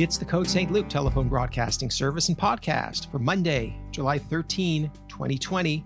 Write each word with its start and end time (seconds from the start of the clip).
It's 0.00 0.16
the 0.16 0.24
Côte 0.24 0.46
St. 0.46 0.72
Luke 0.72 0.88
telephone 0.88 1.28
broadcasting 1.28 1.90
service 1.90 2.30
and 2.30 2.38
podcast 2.38 3.10
for 3.10 3.18
Monday, 3.18 3.76
July 3.90 4.16
13, 4.16 4.90
2020. 5.08 5.84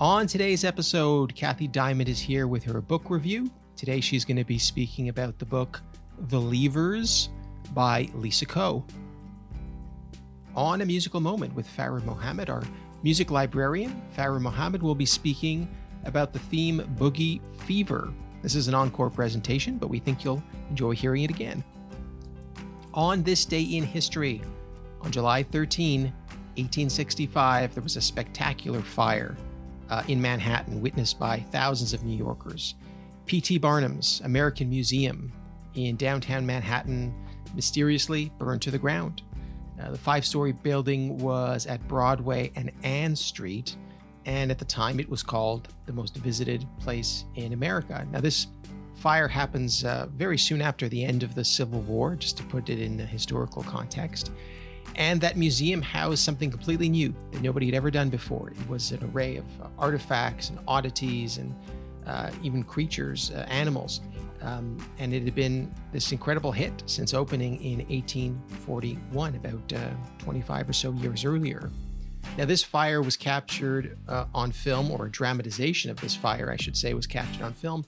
On 0.00 0.26
today's 0.26 0.64
episode, 0.64 1.36
Kathy 1.36 1.68
Diamond 1.68 2.08
is 2.08 2.18
here 2.18 2.48
with 2.48 2.64
her 2.64 2.80
book 2.80 3.10
review. 3.10 3.48
Today, 3.76 4.00
she's 4.00 4.24
going 4.24 4.38
to 4.38 4.44
be 4.44 4.58
speaking 4.58 5.08
about 5.08 5.38
the 5.38 5.44
book 5.44 5.80
The 6.18 6.40
Leavers 6.40 7.28
by 7.72 8.08
Lisa 8.14 8.44
Ko. 8.44 8.84
On 10.56 10.80
a 10.80 10.84
musical 10.84 11.20
moment 11.20 11.54
with 11.54 11.68
Farah 11.68 12.04
Mohammed, 12.04 12.50
our 12.50 12.64
music 13.04 13.30
librarian, 13.30 14.02
Farah 14.18 14.40
Mohammed 14.40 14.82
will 14.82 14.96
be 14.96 15.06
speaking 15.06 15.72
about 16.06 16.32
the 16.32 16.40
theme 16.40 16.80
Boogie 16.98 17.40
Fever. 17.60 18.12
This 18.42 18.56
is 18.56 18.66
an 18.66 18.74
encore 18.74 19.10
presentation, 19.10 19.78
but 19.78 19.90
we 19.90 20.00
think 20.00 20.24
you'll 20.24 20.42
enjoy 20.70 20.90
hearing 20.90 21.22
it 21.22 21.30
again 21.30 21.62
on 22.94 23.22
this 23.22 23.44
day 23.44 23.62
in 23.62 23.84
history, 23.84 24.40
on 25.02 25.10
July 25.10 25.42
13, 25.42 26.04
1865, 26.04 27.74
there 27.74 27.82
was 27.82 27.96
a 27.96 28.00
spectacular 28.00 28.80
fire 28.80 29.36
uh, 29.90 30.02
in 30.08 30.22
Manhattan 30.22 30.80
witnessed 30.80 31.18
by 31.18 31.40
thousands 31.50 31.92
of 31.92 32.04
New 32.04 32.16
Yorkers. 32.16 32.76
P.T. 33.26 33.58
Barnum's 33.58 34.20
American 34.24 34.70
Museum 34.70 35.32
in 35.74 35.96
downtown 35.96 36.46
Manhattan 36.46 37.12
mysteriously 37.54 38.30
burned 38.38 38.62
to 38.62 38.70
the 38.70 38.78
ground. 38.78 39.22
Uh, 39.82 39.90
the 39.90 39.98
five 39.98 40.24
story 40.24 40.52
building 40.52 41.18
was 41.18 41.66
at 41.66 41.86
Broadway 41.88 42.52
and 42.54 42.70
Ann 42.84 43.16
Street, 43.16 43.76
and 44.24 44.50
at 44.50 44.58
the 44.58 44.64
time 44.64 45.00
it 45.00 45.08
was 45.08 45.22
called 45.22 45.68
the 45.86 45.92
most 45.92 46.16
visited 46.16 46.64
place 46.78 47.24
in 47.34 47.52
America. 47.52 48.06
Now, 48.12 48.20
this 48.20 48.46
fire 48.94 49.28
happens 49.28 49.84
uh, 49.84 50.06
very 50.16 50.38
soon 50.38 50.62
after 50.62 50.88
the 50.88 51.04
end 51.04 51.22
of 51.22 51.34
the 51.34 51.44
Civil 51.44 51.80
War, 51.82 52.16
just 52.16 52.36
to 52.38 52.42
put 52.44 52.68
it 52.68 52.80
in 52.80 53.00
a 53.00 53.06
historical 53.06 53.62
context. 53.62 54.30
And 54.96 55.20
that 55.20 55.36
museum 55.36 55.82
housed 55.82 56.22
something 56.22 56.50
completely 56.50 56.88
new 56.88 57.14
that 57.32 57.42
nobody 57.42 57.66
had 57.66 57.74
ever 57.74 57.90
done 57.90 58.10
before. 58.10 58.50
It 58.50 58.68
was 58.68 58.92
an 58.92 59.02
array 59.12 59.36
of 59.36 59.44
uh, 59.60 59.68
artifacts 59.78 60.50
and 60.50 60.58
oddities 60.68 61.38
and 61.38 61.54
uh, 62.06 62.30
even 62.42 62.62
creatures, 62.62 63.30
uh, 63.32 63.46
animals. 63.48 64.00
Um, 64.42 64.76
and 64.98 65.14
it 65.14 65.24
had 65.24 65.34
been 65.34 65.72
this 65.90 66.12
incredible 66.12 66.52
hit 66.52 66.82
since 66.86 67.14
opening 67.14 67.62
in 67.62 67.78
1841, 67.88 69.36
about 69.36 69.72
uh, 69.72 69.90
25 70.18 70.68
or 70.68 70.72
so 70.72 70.92
years 70.92 71.24
earlier. 71.24 71.70
Now, 72.36 72.44
this 72.44 72.62
fire 72.62 73.00
was 73.02 73.16
captured 73.16 73.96
uh, 74.08 74.26
on 74.34 74.52
film, 74.52 74.90
or 74.90 75.06
a 75.06 75.10
dramatization 75.10 75.90
of 75.90 76.00
this 76.00 76.14
fire, 76.14 76.50
I 76.50 76.56
should 76.56 76.76
say, 76.76 76.94
was 76.94 77.06
captured 77.06 77.42
on 77.42 77.52
film 77.52 77.84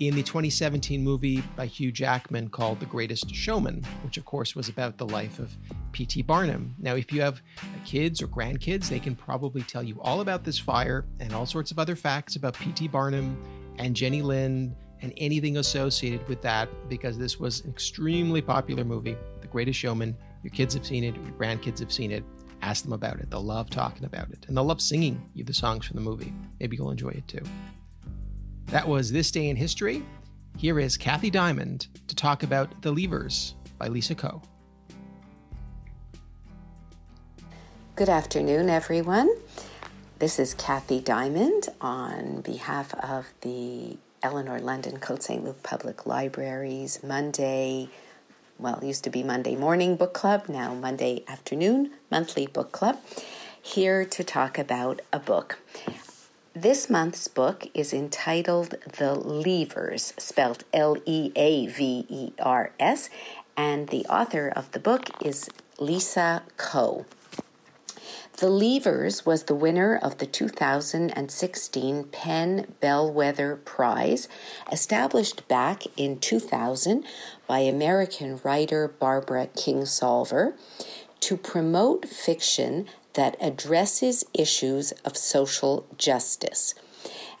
in 0.00 0.14
the 0.14 0.22
2017 0.22 1.04
movie 1.04 1.42
by 1.56 1.66
Hugh 1.66 1.92
Jackman 1.92 2.48
called 2.48 2.80
The 2.80 2.86
Greatest 2.86 3.34
Showman, 3.34 3.84
which 4.02 4.16
of 4.16 4.24
course 4.24 4.56
was 4.56 4.70
about 4.70 4.96
the 4.96 5.06
life 5.06 5.38
of 5.38 5.54
P.T. 5.92 6.22
Barnum. 6.22 6.74
Now, 6.78 6.94
if 6.94 7.12
you 7.12 7.20
have 7.20 7.42
kids 7.84 8.22
or 8.22 8.26
grandkids, 8.26 8.88
they 8.88 8.98
can 8.98 9.14
probably 9.14 9.62
tell 9.62 9.82
you 9.82 10.00
all 10.00 10.22
about 10.22 10.42
this 10.42 10.58
fire 10.58 11.04
and 11.20 11.34
all 11.34 11.44
sorts 11.44 11.70
of 11.70 11.78
other 11.78 11.96
facts 11.96 12.36
about 12.36 12.54
P.T. 12.54 12.88
Barnum 12.88 13.36
and 13.78 13.94
Jenny 13.94 14.22
Lind 14.22 14.74
and 15.02 15.12
anything 15.18 15.58
associated 15.58 16.26
with 16.28 16.40
that 16.42 16.68
because 16.88 17.18
this 17.18 17.38
was 17.38 17.60
an 17.64 17.70
extremely 17.70 18.40
popular 18.40 18.84
movie, 18.84 19.16
The 19.42 19.48
Greatest 19.48 19.78
Showman. 19.78 20.16
Your 20.42 20.50
kids 20.50 20.72
have 20.72 20.86
seen 20.86 21.04
it, 21.04 21.14
your 21.14 21.34
grandkids 21.34 21.78
have 21.80 21.92
seen 21.92 22.10
it. 22.10 22.24
Ask 22.62 22.84
them 22.84 22.92
about 22.92 23.20
it. 23.20 23.30
They'll 23.30 23.42
love 23.42 23.70
talking 23.70 24.04
about 24.04 24.30
it. 24.30 24.44
And 24.48 24.56
they'll 24.56 24.64
love 24.64 24.80
singing 24.80 25.20
you 25.34 25.44
the 25.44 25.54
songs 25.54 25.86
from 25.86 25.96
the 25.96 26.02
movie. 26.02 26.32
Maybe 26.58 26.76
you'll 26.76 26.90
enjoy 26.90 27.10
it 27.10 27.26
too. 27.26 27.42
That 28.66 28.86
was 28.86 29.10
This 29.10 29.30
Day 29.30 29.48
in 29.48 29.56
History. 29.56 30.02
Here 30.56 30.78
is 30.78 30.96
Kathy 30.96 31.30
Diamond 31.30 31.88
to 32.06 32.14
talk 32.14 32.42
about 32.42 32.82
The 32.82 32.92
Leavers 32.92 33.54
by 33.78 33.88
Lisa 33.88 34.14
Ko. 34.14 34.42
Good 37.96 38.08
afternoon, 38.08 38.70
everyone. 38.70 39.30
This 40.18 40.38
is 40.38 40.54
Kathy 40.54 41.00
Diamond 41.00 41.68
on 41.80 42.42
behalf 42.42 42.94
of 42.94 43.26
the 43.40 43.96
Eleanor 44.22 44.60
London 44.60 44.98
Côte 44.98 45.22
St. 45.22 45.42
Luke 45.42 45.62
Public 45.62 46.06
Library's 46.06 47.02
Monday, 47.02 47.88
well, 48.60 48.76
it 48.76 48.84
used 48.84 49.04
to 49.04 49.10
be 49.10 49.22
Monday 49.22 49.56
morning 49.56 49.96
book 49.96 50.12
club, 50.12 50.46
now 50.48 50.74
Monday 50.74 51.24
afternoon 51.26 51.90
monthly 52.10 52.46
book 52.46 52.72
club, 52.72 53.00
here 53.60 54.04
to 54.04 54.22
talk 54.22 54.58
about 54.58 55.00
a 55.12 55.18
book. 55.18 55.58
This 56.52 56.90
month's 56.90 57.26
book 57.26 57.68
is 57.72 57.94
entitled 57.94 58.70
The 58.98 59.16
Leavers, 59.16 60.18
spelled 60.20 60.64
L 60.74 60.98
E 61.06 61.32
A 61.36 61.68
V 61.68 62.04
E 62.08 62.32
R 62.38 62.72
S, 62.78 63.08
and 63.56 63.88
the 63.88 64.04
author 64.06 64.48
of 64.48 64.70
the 64.72 64.80
book 64.80 65.08
is 65.24 65.48
Lisa 65.78 66.42
Ko. 66.58 67.06
The 68.40 68.46
Leavers 68.46 69.26
was 69.26 69.42
the 69.42 69.54
winner 69.54 69.94
of 69.94 70.16
the 70.16 70.24
2016 70.24 72.04
PEN 72.04 72.74
Bellwether 72.80 73.56
Prize, 73.56 74.28
established 74.72 75.46
back 75.46 75.82
in 75.98 76.18
2000 76.18 77.04
by 77.50 77.58
American 77.58 78.38
writer 78.44 78.86
Barbara 78.86 79.48
Kingsolver 79.56 80.52
to 81.18 81.36
promote 81.36 82.06
fiction 82.06 82.86
that 83.14 83.36
addresses 83.40 84.24
issues 84.32 84.92
of 85.04 85.16
social 85.16 85.84
justice. 85.98 86.76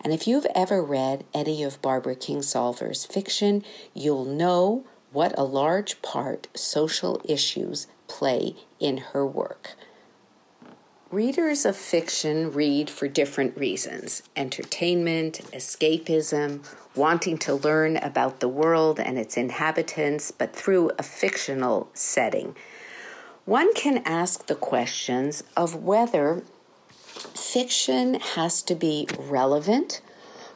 And 0.00 0.12
if 0.12 0.26
you've 0.26 0.48
ever 0.52 0.82
read 0.82 1.22
any 1.32 1.62
of 1.62 1.80
Barbara 1.80 2.16
Kingsolver's 2.16 3.04
fiction, 3.04 3.62
you'll 3.94 4.24
know 4.24 4.84
what 5.12 5.32
a 5.38 5.44
large 5.44 6.02
part 6.02 6.48
social 6.56 7.22
issues 7.24 7.86
play 8.08 8.56
in 8.80 8.96
her 9.12 9.24
work. 9.24 9.76
Readers 11.10 11.64
of 11.64 11.76
fiction 11.76 12.52
read 12.52 12.88
for 12.88 13.08
different 13.08 13.56
reasons 13.56 14.22
entertainment, 14.36 15.40
escapism, 15.52 16.64
wanting 16.94 17.36
to 17.38 17.54
learn 17.54 17.96
about 17.96 18.38
the 18.38 18.48
world 18.48 19.00
and 19.00 19.18
its 19.18 19.36
inhabitants, 19.36 20.30
but 20.30 20.54
through 20.54 20.92
a 20.98 21.02
fictional 21.02 21.88
setting 21.94 22.54
one 23.44 23.74
can 23.74 24.02
ask 24.04 24.46
the 24.46 24.54
questions 24.54 25.42
of 25.56 25.74
whether 25.74 26.44
fiction 27.34 28.14
has 28.14 28.62
to 28.62 28.76
be 28.76 29.08
relevant. 29.18 30.00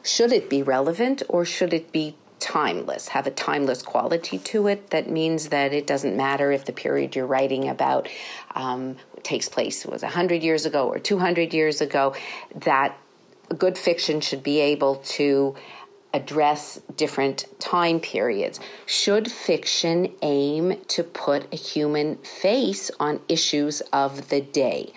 Should 0.03 0.31
it 0.31 0.49
be 0.49 0.63
relevant 0.63 1.21
or 1.27 1.43
should 1.43 1.73
it 1.73 1.91
be 1.91 2.15
timeless, 2.39 3.09
have 3.09 3.27
a 3.27 3.31
timeless 3.31 3.81
quality 3.81 4.37
to 4.37 4.67
it 4.67 4.89
that 4.89 5.09
means 5.09 5.49
that 5.49 5.73
it 5.73 5.87
doesn't 5.87 6.15
matter 6.15 6.51
if 6.51 6.65
the 6.65 6.73
period 6.73 7.15
you're 7.15 7.25
writing 7.25 7.69
about 7.69 8.07
um, 8.55 8.95
takes 9.23 9.49
place 9.49 9.85
was 9.85 10.01
100 10.03 10.43
years 10.43 10.65
ago 10.65 10.87
or 10.87 10.99
200 10.99 11.53
years 11.53 11.81
ago, 11.81 12.15
that 12.55 12.97
good 13.57 13.77
fiction 13.77 14.21
should 14.21 14.43
be 14.43 14.59
able 14.59 14.95
to 14.95 15.55
address 16.13 16.79
different 16.95 17.45
time 17.59 17.99
periods? 17.99 18.59
Should 18.85 19.31
fiction 19.31 20.13
aim 20.21 20.79
to 20.87 21.03
put 21.03 21.53
a 21.53 21.57
human 21.57 22.15
face 22.17 22.89
on 22.99 23.19
issues 23.27 23.81
of 23.91 24.29
the 24.29 24.41
day? 24.41 24.93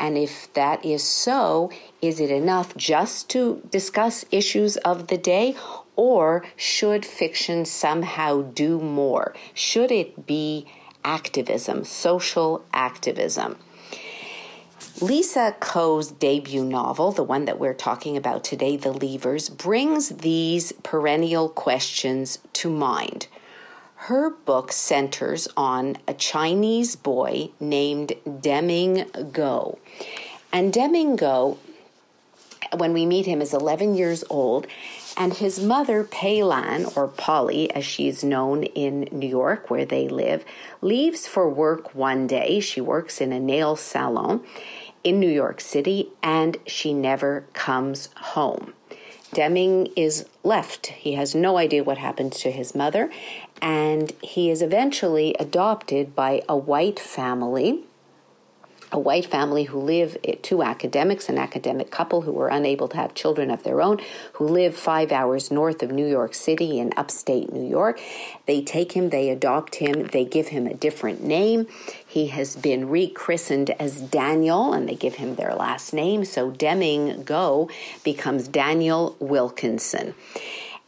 And 0.00 0.16
if 0.16 0.52
that 0.54 0.84
is 0.84 1.02
so, 1.02 1.70
is 2.00 2.20
it 2.20 2.30
enough 2.30 2.76
just 2.76 3.28
to 3.30 3.62
discuss 3.70 4.24
issues 4.30 4.76
of 4.78 5.08
the 5.08 5.18
day? 5.18 5.56
Or 5.98 6.44
should 6.54 7.04
fiction 7.04 7.64
somehow 7.64 8.42
do 8.42 8.78
more? 8.78 9.34
Should 9.52 9.90
it 9.90 10.26
be 10.26 10.64
activism, 11.04 11.82
social 11.82 12.64
activism? 12.72 13.56
Lisa 15.00 15.56
Ko's 15.58 16.12
debut 16.12 16.64
novel, 16.64 17.10
the 17.10 17.24
one 17.24 17.46
that 17.46 17.58
we're 17.58 17.74
talking 17.74 18.16
about 18.16 18.44
today, 18.44 18.76
The 18.76 18.92
Leavers, 18.92 19.50
brings 19.54 20.10
these 20.10 20.70
perennial 20.84 21.48
questions 21.48 22.38
to 22.52 22.70
mind. 22.70 23.26
Her 23.96 24.30
book 24.30 24.70
centers 24.70 25.48
on 25.56 25.98
a 26.06 26.14
Chinese 26.14 26.94
boy 26.94 27.50
named 27.58 28.12
Deming 28.40 28.98
Guo. 29.32 29.78
And 30.52 30.72
Deming 30.72 31.16
Guo, 31.16 31.58
when 32.76 32.92
we 32.92 33.04
meet 33.04 33.26
him, 33.26 33.42
is 33.42 33.52
11 33.52 33.96
years 33.96 34.22
old, 34.30 34.68
and 35.18 35.34
his 35.34 35.60
mother, 35.60 36.04
Peilan, 36.04 36.96
or 36.96 37.08
Polly, 37.08 37.70
as 37.72 37.84
she's 37.84 38.22
known 38.22 38.62
in 38.62 39.08
New 39.10 39.28
York, 39.28 39.68
where 39.68 39.84
they 39.84 40.06
live, 40.08 40.44
leaves 40.80 41.26
for 41.26 41.50
work 41.50 41.92
one 41.92 42.28
day. 42.28 42.60
She 42.60 42.80
works 42.80 43.20
in 43.20 43.32
a 43.32 43.40
nail 43.40 43.74
salon 43.74 44.44
in 45.02 45.18
New 45.18 45.30
York 45.30 45.60
City 45.60 46.10
and 46.22 46.56
she 46.66 46.94
never 46.94 47.44
comes 47.52 48.10
home. 48.16 48.74
Deming 49.34 49.88
is 49.96 50.24
left. 50.44 50.86
He 50.86 51.14
has 51.14 51.34
no 51.34 51.58
idea 51.58 51.84
what 51.84 51.98
happened 51.98 52.32
to 52.34 52.50
his 52.50 52.74
mother, 52.74 53.10
and 53.60 54.12
he 54.22 54.48
is 54.48 54.62
eventually 54.62 55.34
adopted 55.38 56.14
by 56.14 56.42
a 56.48 56.56
white 56.56 56.98
family 56.98 57.84
a 58.90 58.98
white 58.98 59.26
family 59.26 59.64
who 59.64 59.78
live, 59.78 60.16
eh, 60.24 60.36
two 60.40 60.62
academics, 60.62 61.28
an 61.28 61.38
academic 61.38 61.90
couple 61.90 62.22
who 62.22 62.32
were 62.32 62.48
unable 62.48 62.88
to 62.88 62.96
have 62.96 63.14
children 63.14 63.50
of 63.50 63.62
their 63.62 63.82
own, 63.82 64.00
who 64.34 64.46
live 64.46 64.74
five 64.74 65.12
hours 65.12 65.50
north 65.50 65.82
of 65.82 65.90
New 65.90 66.06
York 66.06 66.34
City 66.34 66.78
in 66.78 66.92
upstate 66.96 67.52
New 67.52 67.68
York. 67.68 68.00
They 68.46 68.62
take 68.62 68.92
him, 68.92 69.10
they 69.10 69.28
adopt 69.28 69.76
him, 69.76 70.06
they 70.06 70.24
give 70.24 70.48
him 70.48 70.66
a 70.66 70.74
different 70.74 71.22
name. 71.22 71.66
He 72.06 72.28
has 72.28 72.56
been 72.56 72.88
rechristened 72.88 73.70
as 73.78 74.00
Daniel, 74.00 74.72
and 74.72 74.88
they 74.88 74.94
give 74.94 75.16
him 75.16 75.34
their 75.34 75.54
last 75.54 75.92
name. 75.92 76.24
So 76.24 76.50
Deming 76.50 77.24
Guo 77.24 77.70
becomes 78.02 78.48
Daniel 78.48 79.16
Wilkinson. 79.20 80.14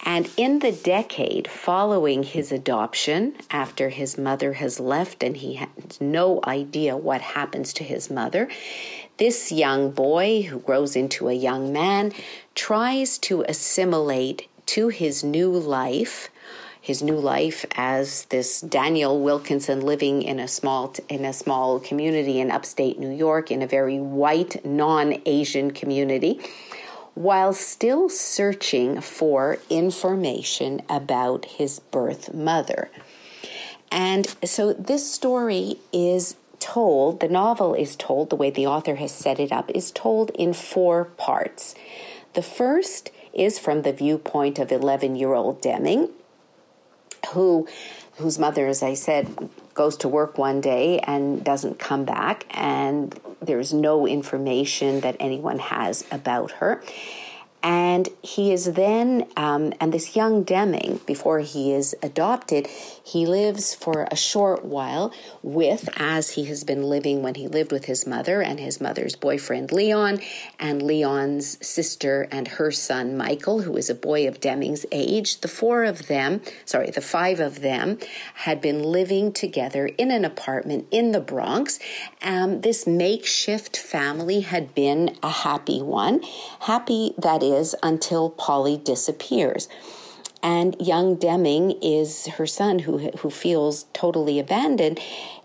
And 0.03 0.31
in 0.37 0.61
the 0.61 0.73
decade 0.73 1.49
following 1.49 2.23
his 2.23 2.53
adoption, 2.53 3.35
after 3.51 3.91
his 3.91 4.17
mother 4.17 4.55
has 4.55 4.81
left 4.81 5.23
and 5.23 5.37
he 5.37 5.55
has 5.55 6.01
no 6.01 6.41
idea 6.45 6.97
what 6.97 7.21
happens 7.21 7.73
to 7.75 7.85
his 7.85 8.11
mother, 8.11 8.49
this 9.19 9.53
young 9.53 9.91
boy 9.91 10.43
who 10.43 10.59
grows 10.59 10.97
into 10.97 11.29
a 11.29 11.35
young 11.35 11.73
man 11.73 12.13
tries 12.55 13.19
to 13.19 13.43
assimilate 13.43 14.49
to 14.67 14.89
his 14.89 15.23
new 15.23 15.51
life 15.51 16.31
his 16.81 17.03
new 17.03 17.17
life 17.17 17.67
as 17.77 18.25
this 18.27 18.63
Daniel 18.63 19.21
Wilkinson 19.21 19.83
living 19.83 20.23
in 20.23 20.41
a 20.41 20.49
small 20.49 20.95
in 21.09 21.25
a 21.25 21.33
small 21.33 21.79
community 21.79 22.41
in 22.41 22.51
upstate 22.51 22.99
New 22.99 23.11
York 23.11 23.51
in 23.51 23.61
a 23.61 23.67
very 23.67 24.01
white 24.01 24.65
non-Asian 24.65 25.73
community 25.73 26.41
while 27.15 27.53
still 27.53 28.09
searching 28.09 29.01
for 29.01 29.59
information 29.69 30.83
about 30.89 31.45
his 31.45 31.81
birth 31.81 32.33
mother. 32.35 32.91
And 33.91 34.27
so 34.45 34.73
this 34.73 35.11
story 35.11 35.77
is 35.93 36.37
told, 36.61 37.21
the 37.21 37.29
novel 37.29 37.75
is 37.75 37.97
told, 37.97 38.31
the 38.31 38.37
way 38.37 38.51
the 38.51 38.67
author 38.67 38.97
has 38.97 39.13
set 39.13 39.41
it 39.41 39.51
up, 39.51 39.71
is 39.71 39.91
told 39.91 40.31
in 40.31 40.53
four 40.53 41.07
parts. 41.07 41.75
The 42.35 42.43
first 42.43 43.11
is 43.33 43.59
from 43.59 43.83
the 43.83 43.93
viewpoint 43.93 44.59
of 44.59 44.71
11 44.71 45.17
year 45.17 45.35
old 45.35 45.61
Deming, 45.61 46.11
who 47.33 47.67
whose 48.17 48.39
mother, 48.39 48.67
as 48.67 48.83
I 48.83 48.95
said, 48.95 49.51
goes 49.73 49.97
to 49.99 50.09
work 50.09 50.37
one 50.37 50.61
day 50.61 50.99
and 51.01 51.43
doesn't 51.43 51.79
come 51.79 52.05
back, 52.05 52.45
and 52.51 53.19
there's 53.41 53.73
no 53.73 54.07
information 54.07 55.01
that 55.01 55.17
anyone 55.19 55.59
has 55.59 56.05
about 56.11 56.53
her. 56.53 56.83
And 57.63 58.09
he 58.23 58.53
is 58.53 58.73
then, 58.73 59.27
um, 59.37 59.75
and 59.81 59.93
this 59.93 60.17
young 60.17 60.45
Deming, 60.45 61.01
before 61.07 61.41
he 61.41 61.73
is 61.73 61.95
adopted, 62.03 62.67
he 62.67 63.27
lives 63.27 63.75
for 63.75 64.09
a 64.11 64.17
short 64.17 64.65
while 64.65 65.13
with, 65.43 65.87
as 65.97 66.31
he 66.31 66.47
has 66.47 66.65
been 66.65 66.85
living 66.85 67.23
when 67.23 67.35
he 67.35 67.49
lived 67.49 67.71
with 67.71 67.85
his 67.85 68.07
mother 68.07 68.41
and 68.41 68.59
his 68.59 68.81
mother's 68.81 69.15
boyfriend 69.15 69.73
Leon, 69.73 70.21
and 70.59 70.81
Leon's 70.81 71.59
sister 71.67 72.27
and 72.31 72.49
her 72.49 72.71
son 72.71 73.15
Michael, 73.15 73.61
who 73.61 73.77
is 73.77 73.91
a 73.91 73.95
boy 73.95 74.27
of 74.27 74.41
Deming's 74.41 74.87
age. 74.91 75.43
The 75.43 75.49
four 75.49 75.85
of 75.85 76.07
them, 76.07 76.41
sorry, 76.65 76.91
the 76.91 77.03
five 77.03 77.41
of 77.41 77.61
them, 77.61 77.99
had 78.35 78.63
been 78.63 78.83
living 78.83 79.35
together 79.35 79.87
in 79.87 80.11
an 80.11 80.25
apartment 80.25 80.87
in 80.91 81.13
the 81.13 81.21
Bronx. 81.21 81.79
Um, 82.23 82.63
this 82.63 82.87
makeshift 82.87 83.77
family 83.77 84.41
had 84.41 84.75
been 84.75 85.19
a 85.23 85.29
happy 85.29 85.83
one, 85.83 86.23
happy 86.61 87.13
that 87.19 87.43
is 87.43 87.50
until 87.83 88.31
Polly 88.31 88.77
disappears. 88.77 89.69
And 90.43 90.75
young 90.81 91.17
Deming 91.17 91.73
is 91.83 92.27
her 92.27 92.47
son, 92.47 92.81
who 92.81 93.11
who 93.19 93.31
feels 93.31 93.85
totally 93.93 94.39
abandoned, 94.39 94.99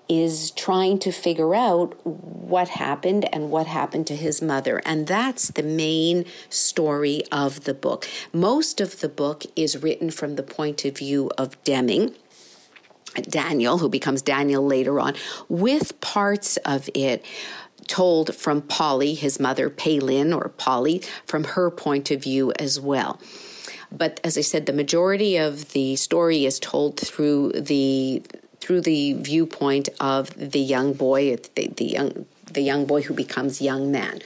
is 0.08 0.52
trying 0.52 1.00
to 1.00 1.12
figure 1.12 1.56
out 1.56 1.94
what 2.06 2.70
happened 2.70 3.28
and 3.34 3.50
what 3.50 3.68
happened 3.68 4.08
to 4.08 4.16
his 4.16 4.42
mother. 4.42 4.82
And 4.86 5.08
that's 5.08 5.50
the 5.50 5.64
main 5.64 6.26
story 6.50 7.24
of 7.32 7.64
the 7.64 7.74
book. 7.74 8.08
Most 8.32 8.80
of 8.80 9.00
the 9.00 9.10
book 9.10 9.44
is 9.56 9.82
written 9.82 10.12
from 10.12 10.36
the 10.36 10.44
point 10.44 10.86
of 10.86 10.98
view 10.98 11.32
of 11.38 11.62
Deming. 11.64 12.16
Daniel, 13.30 13.78
who 13.78 13.88
becomes 13.88 14.22
Daniel 14.22 14.66
later 14.66 15.00
on, 15.00 15.16
with 15.48 16.00
parts 16.02 16.58
of 16.58 16.90
it 16.94 17.24
told 17.88 18.36
from 18.36 18.62
Polly, 18.62 19.14
his 19.14 19.40
mother, 19.40 19.70
Peilan, 19.70 20.36
or 20.36 20.50
Polly, 20.50 21.02
from 21.26 21.44
her 21.44 21.70
point 21.70 22.12
of 22.12 22.24
view 22.24 22.52
as 22.60 22.80
well. 22.80 23.20
But 23.92 24.20
as 24.24 24.38
I 24.38 24.42
said, 24.42 24.66
the 24.66 24.74
majority 24.74 25.38
of 25.38 25.72
the 25.72 25.96
story 25.96 26.46
is 26.46 26.60
told 26.60 27.00
through 27.00 27.54
the 27.54 28.24
through 28.60 28.82
the 28.82 29.14
viewpoint 29.14 29.90
of 30.00 30.32
the 30.36 30.60
young 30.60 30.94
boy, 30.94 31.36
the, 31.56 31.68
the 31.68 31.86
young 31.86 32.26
the 32.52 32.62
young 32.62 32.86
boy 32.86 33.02
who 33.04 33.14
becomes 33.14 33.62
young 33.62 33.92
man. 33.92 34.20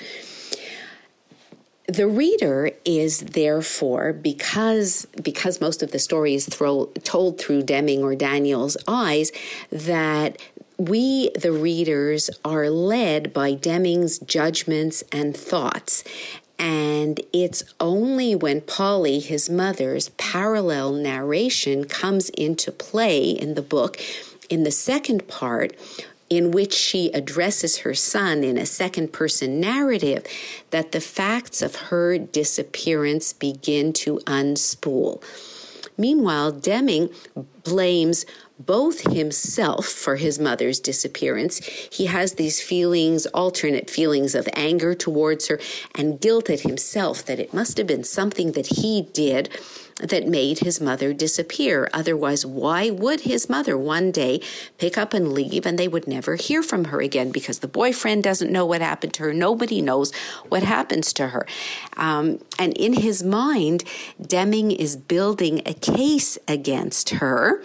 The 1.87 2.07
reader 2.07 2.71
is 2.85 3.19
therefore 3.19 4.13
because 4.13 5.07
because 5.21 5.59
most 5.59 5.81
of 5.81 5.91
the 5.91 5.99
story 5.99 6.35
is 6.35 6.45
throw, 6.45 6.85
told 7.03 7.39
through 7.39 7.63
Deming 7.63 8.03
or 8.03 8.15
Daniel's 8.15 8.77
eyes 8.87 9.31
that 9.71 10.37
we, 10.79 11.29
the 11.31 11.51
readers, 11.51 12.29
are 12.45 12.69
led 12.69 13.33
by 13.33 13.53
Deming's 13.53 14.17
judgments 14.19 15.03
and 15.11 15.35
thoughts. 15.35 16.03
And 16.57 17.21
it's 17.31 17.63
only 17.79 18.33
when 18.33 18.61
Polly, 18.61 19.19
his 19.19 19.49
mother's 19.49 20.09
parallel 20.17 20.93
narration, 20.93 21.85
comes 21.85 22.29
into 22.29 22.71
play 22.71 23.29
in 23.29 23.55
the 23.55 23.61
book, 23.61 23.97
in 24.49 24.63
the 24.63 24.71
second 24.71 25.27
part, 25.27 25.75
in 26.29 26.51
which 26.51 26.73
she 26.73 27.11
addresses 27.11 27.79
her 27.79 27.93
son 27.93 28.43
in 28.43 28.57
a 28.57 28.65
second 28.65 29.11
person 29.11 29.59
narrative, 29.59 30.25
that 30.69 30.91
the 30.91 31.01
facts 31.01 31.61
of 31.61 31.75
her 31.75 32.17
disappearance 32.17 33.33
begin 33.33 33.91
to 33.93 34.19
unspool. 34.19 35.21
Meanwhile, 35.97 36.53
Deming 36.53 37.09
blames 37.63 38.25
both 38.59 39.11
himself 39.13 39.85
for 39.85 40.17
his 40.17 40.37
mother's 40.37 40.79
disappearance. 40.79 41.59
He 41.91 42.07
has 42.07 42.33
these 42.33 42.61
feelings, 42.61 43.25
alternate 43.27 43.89
feelings 43.89 44.35
of 44.35 44.47
anger 44.53 44.93
towards 44.93 45.47
her 45.47 45.59
and 45.95 46.19
guilt 46.19 46.49
at 46.49 46.61
himself 46.61 47.25
that 47.25 47.39
it 47.39 47.53
must 47.53 47.77
have 47.77 47.87
been 47.87 48.03
something 48.03 48.51
that 48.51 48.67
he 48.67 49.03
did 49.13 49.49
that 49.99 50.27
made 50.27 50.59
his 50.59 50.79
mother 50.79 51.13
disappear. 51.13 51.89
Otherwise, 51.93 52.45
why 52.45 52.89
would 52.89 53.21
his 53.21 53.49
mother 53.49 53.77
one 53.77 54.11
day 54.11 54.41
pick 54.77 54.97
up 54.97 55.13
and 55.13 55.33
leave 55.33 55.65
and 55.65 55.77
they 55.77 55.87
would 55.87 56.07
never 56.07 56.35
hear 56.35 56.63
from 56.63 56.85
her 56.85 57.01
again 57.01 57.31
because 57.31 57.59
the 57.59 57.67
boyfriend 57.67 58.23
doesn't 58.23 58.51
know 58.51 58.65
what 58.65 58.81
happened 58.81 59.13
to 59.13 59.23
her? 59.23 59.33
Nobody 59.33 59.81
knows 59.81 60.13
what 60.47 60.63
happens 60.63 61.11
to 61.13 61.27
her. 61.27 61.45
Um, 61.97 62.39
and 62.57 62.73
in 62.77 62.93
his 62.93 63.23
mind, 63.23 63.83
Deming 64.21 64.71
is 64.71 64.95
building 64.95 65.61
a 65.65 65.73
case 65.73 66.37
against 66.47 67.09
her 67.11 67.63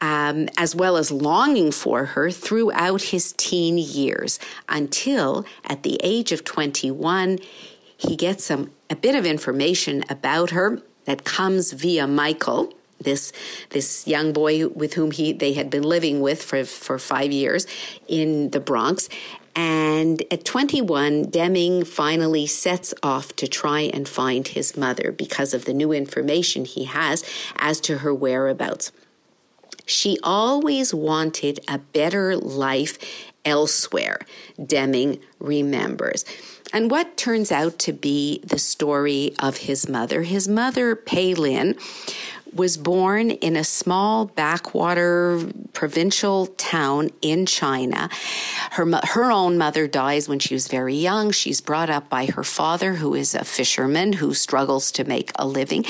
um, 0.00 0.48
as 0.56 0.74
well 0.74 0.96
as 0.96 1.10
longing 1.10 1.72
for 1.72 2.06
her 2.06 2.30
throughout 2.30 3.02
his 3.02 3.32
teen 3.32 3.78
years 3.78 4.38
until 4.68 5.44
at 5.64 5.82
the 5.82 5.98
age 6.02 6.32
of 6.32 6.44
21 6.44 7.38
he 7.96 8.16
gets 8.16 8.44
some 8.44 8.70
a 8.90 8.96
bit 8.96 9.14
of 9.14 9.24
information 9.24 10.04
about 10.10 10.50
her 10.50 10.82
that 11.06 11.24
comes 11.24 11.72
via 11.72 12.06
Michael 12.06 12.72
this 13.00 13.32
this 13.70 14.06
young 14.06 14.32
boy 14.32 14.68
with 14.68 14.94
whom 14.94 15.10
he 15.10 15.32
they 15.32 15.52
had 15.52 15.70
been 15.70 15.82
living 15.82 16.20
with 16.20 16.42
for 16.42 16.64
for 16.64 16.98
5 16.98 17.32
years 17.32 17.66
in 18.08 18.50
the 18.50 18.60
Bronx 18.60 19.08
and 19.56 20.22
at 20.30 20.44
21, 20.44 21.30
Deming 21.30 21.82
finally 21.86 22.46
sets 22.46 22.92
off 23.02 23.34
to 23.36 23.48
try 23.48 23.80
and 23.80 24.06
find 24.06 24.46
his 24.46 24.76
mother 24.76 25.10
because 25.12 25.54
of 25.54 25.64
the 25.64 25.72
new 25.72 25.92
information 25.92 26.66
he 26.66 26.84
has 26.84 27.24
as 27.56 27.80
to 27.80 27.98
her 27.98 28.14
whereabouts. 28.14 28.92
She 29.86 30.18
always 30.22 30.92
wanted 30.92 31.60
a 31.68 31.78
better 31.78 32.36
life 32.36 32.98
elsewhere, 33.44 34.18
Deming 34.62 35.20
remembers. 35.38 36.24
And 36.72 36.90
what 36.90 37.16
turns 37.16 37.52
out 37.52 37.78
to 37.80 37.92
be 37.92 38.40
the 38.44 38.58
story 38.58 39.32
of 39.38 39.58
his 39.58 39.88
mother? 39.88 40.22
His 40.22 40.48
mother, 40.48 40.96
Peilan, 40.96 41.78
was 42.56 42.76
born 42.76 43.30
in 43.30 43.56
a 43.56 43.64
small 43.64 44.26
backwater 44.26 45.46
provincial 45.72 46.46
town 46.46 47.10
in 47.20 47.46
China. 47.46 48.08
Her, 48.72 48.86
her 49.04 49.30
own 49.30 49.58
mother 49.58 49.86
dies 49.86 50.28
when 50.28 50.38
she 50.38 50.54
was 50.54 50.66
very 50.68 50.94
young. 50.94 51.30
She's 51.30 51.60
brought 51.60 51.90
up 51.90 52.08
by 52.08 52.26
her 52.26 52.42
father, 52.42 52.94
who 52.94 53.14
is 53.14 53.34
a 53.34 53.44
fisherman 53.44 54.14
who 54.14 54.32
struggles 54.34 54.90
to 54.92 55.04
make 55.04 55.32
a 55.38 55.46
living. 55.46 55.84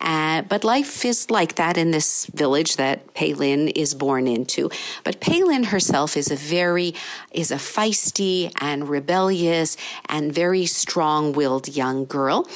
Uh, 0.00 0.42
but 0.42 0.64
life 0.64 1.04
is 1.04 1.30
like 1.30 1.56
that 1.56 1.76
in 1.76 1.90
this 1.90 2.26
village 2.26 2.76
that 2.76 3.14
Peilan 3.14 3.72
is 3.74 3.94
born 3.94 4.28
into. 4.28 4.70
But 5.04 5.20
Peilan 5.20 5.66
herself 5.66 6.16
is 6.16 6.30
a 6.30 6.36
very, 6.36 6.94
is 7.32 7.50
a 7.50 7.56
feisty 7.56 8.52
and 8.60 8.88
rebellious 8.88 9.76
and 10.08 10.32
very 10.32 10.66
strong 10.66 11.32
willed 11.32 11.68
young 11.68 12.04
girl 12.04 12.48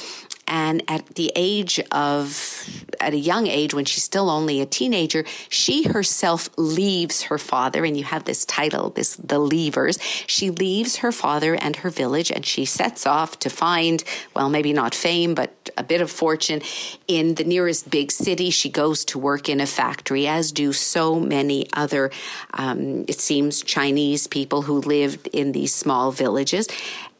And 0.47 0.83
at 0.87 1.05
the 1.15 1.31
age 1.35 1.79
of, 1.91 2.69
at 2.99 3.13
a 3.13 3.17
young 3.17 3.47
age, 3.47 3.73
when 3.73 3.85
she's 3.85 4.03
still 4.03 4.29
only 4.29 4.61
a 4.61 4.65
teenager, 4.65 5.25
she 5.49 5.83
herself 5.83 6.49
leaves 6.57 7.23
her 7.23 7.37
father. 7.37 7.83
And 7.83 7.97
you 7.97 8.05
have 8.05 8.23
this 8.23 8.45
title, 8.45 8.91
this, 8.91 9.17
The 9.17 9.39
Leavers. 9.39 9.99
She 10.27 10.49
leaves 10.49 10.97
her 10.97 11.11
father 11.11 11.55
and 11.55 11.75
her 11.77 11.89
village 11.89 12.31
and 12.31 12.45
she 12.45 12.65
sets 12.65 13.05
off 13.05 13.39
to 13.39 13.49
find, 13.49 14.03
well, 14.33 14.49
maybe 14.49 14.73
not 14.73 14.95
fame, 14.95 15.35
but 15.35 15.69
a 15.77 15.83
bit 15.83 16.01
of 16.01 16.09
fortune 16.09 16.61
in 17.07 17.35
the 17.35 17.43
nearest 17.43 17.89
big 17.89 18.11
city. 18.11 18.49
She 18.49 18.69
goes 18.69 19.03
to 19.05 19.19
work 19.19 19.49
in 19.49 19.59
a 19.59 19.65
factory, 19.65 20.27
as 20.27 20.51
do 20.51 20.71
so 20.73 21.19
many 21.19 21.67
other, 21.73 22.11
um, 22.53 23.05
it 23.07 23.19
seems, 23.19 23.61
Chinese 23.61 24.27
people 24.27 24.61
who 24.61 24.79
lived 24.79 25.27
in 25.27 25.51
these 25.51 25.73
small 25.73 26.11
villages. 26.11 26.67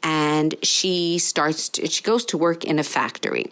And 0.04 0.56
she 0.63 1.20
starts, 1.20 1.70
to, 1.70 1.88
she 1.88 2.04
goes 2.04 2.25
to 2.25 2.38
work 2.38 2.63
in 2.63 2.80
a 2.80 2.84
factory 2.84 3.51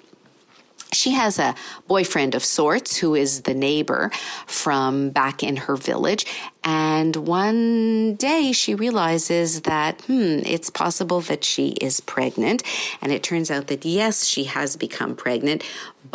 she 0.96 1.12
has 1.12 1.38
a 1.38 1.54
boyfriend 1.88 2.34
of 2.36 2.44
sorts 2.44 2.98
who 2.98 3.16
is 3.16 3.42
the 3.42 3.54
neighbor 3.54 4.10
from 4.48 5.10
back 5.10 5.44
in 5.44 5.58
her 5.58 5.75
village. 5.75 6.25
And 6.64 7.16
one 7.16 8.16
day 8.16 8.52
she 8.52 8.74
realizes 8.74 9.62
that, 9.62 10.02
hmm, 10.02 10.40
it's 10.46 10.70
possible 10.70 11.22
that 11.22 11.44
she 11.44 11.70
is 11.82 12.00
pregnant. 12.00 12.64
And 13.02 13.12
it 13.12 13.24
turns 13.24 13.52
out 13.52 13.68
that 13.68 13.86
yes, 13.86 14.25
she 14.25 14.46
has 14.46 14.75
become 14.75 15.16
pregnant 15.16 15.64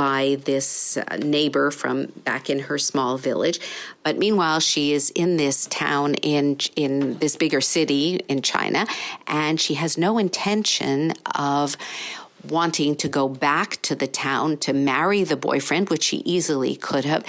by 0.01 0.39
this 0.47 0.97
uh, 0.97 1.19
neighbor 1.19 1.71
from 1.71 2.07
back 2.25 2.49
in 2.49 2.59
her 2.59 2.79
small 2.79 3.19
village. 3.19 3.61
But 4.03 4.17
meanwhile, 4.17 4.59
she 4.59 4.95
is 4.95 5.11
in 5.11 5.37
this 5.37 5.67
town 5.67 6.15
in, 6.15 6.57
in 6.75 7.19
this 7.19 7.37
bigger 7.37 7.61
city 7.61 8.15
in 8.27 8.41
China, 8.41 8.87
and 9.27 9.61
she 9.61 9.75
has 9.75 9.99
no 9.99 10.17
intention 10.17 11.13
of 11.35 11.77
wanting 12.49 12.97
to 12.97 13.09
go 13.09 13.29
back 13.29 13.83
to 13.83 13.95
the 13.95 14.07
town 14.07 14.57
to 14.57 14.73
marry 14.73 15.23
the 15.23 15.37
boyfriend, 15.37 15.91
which 15.91 16.05
she 16.05 16.23
easily 16.25 16.77
could 16.77 17.05
have. 17.05 17.23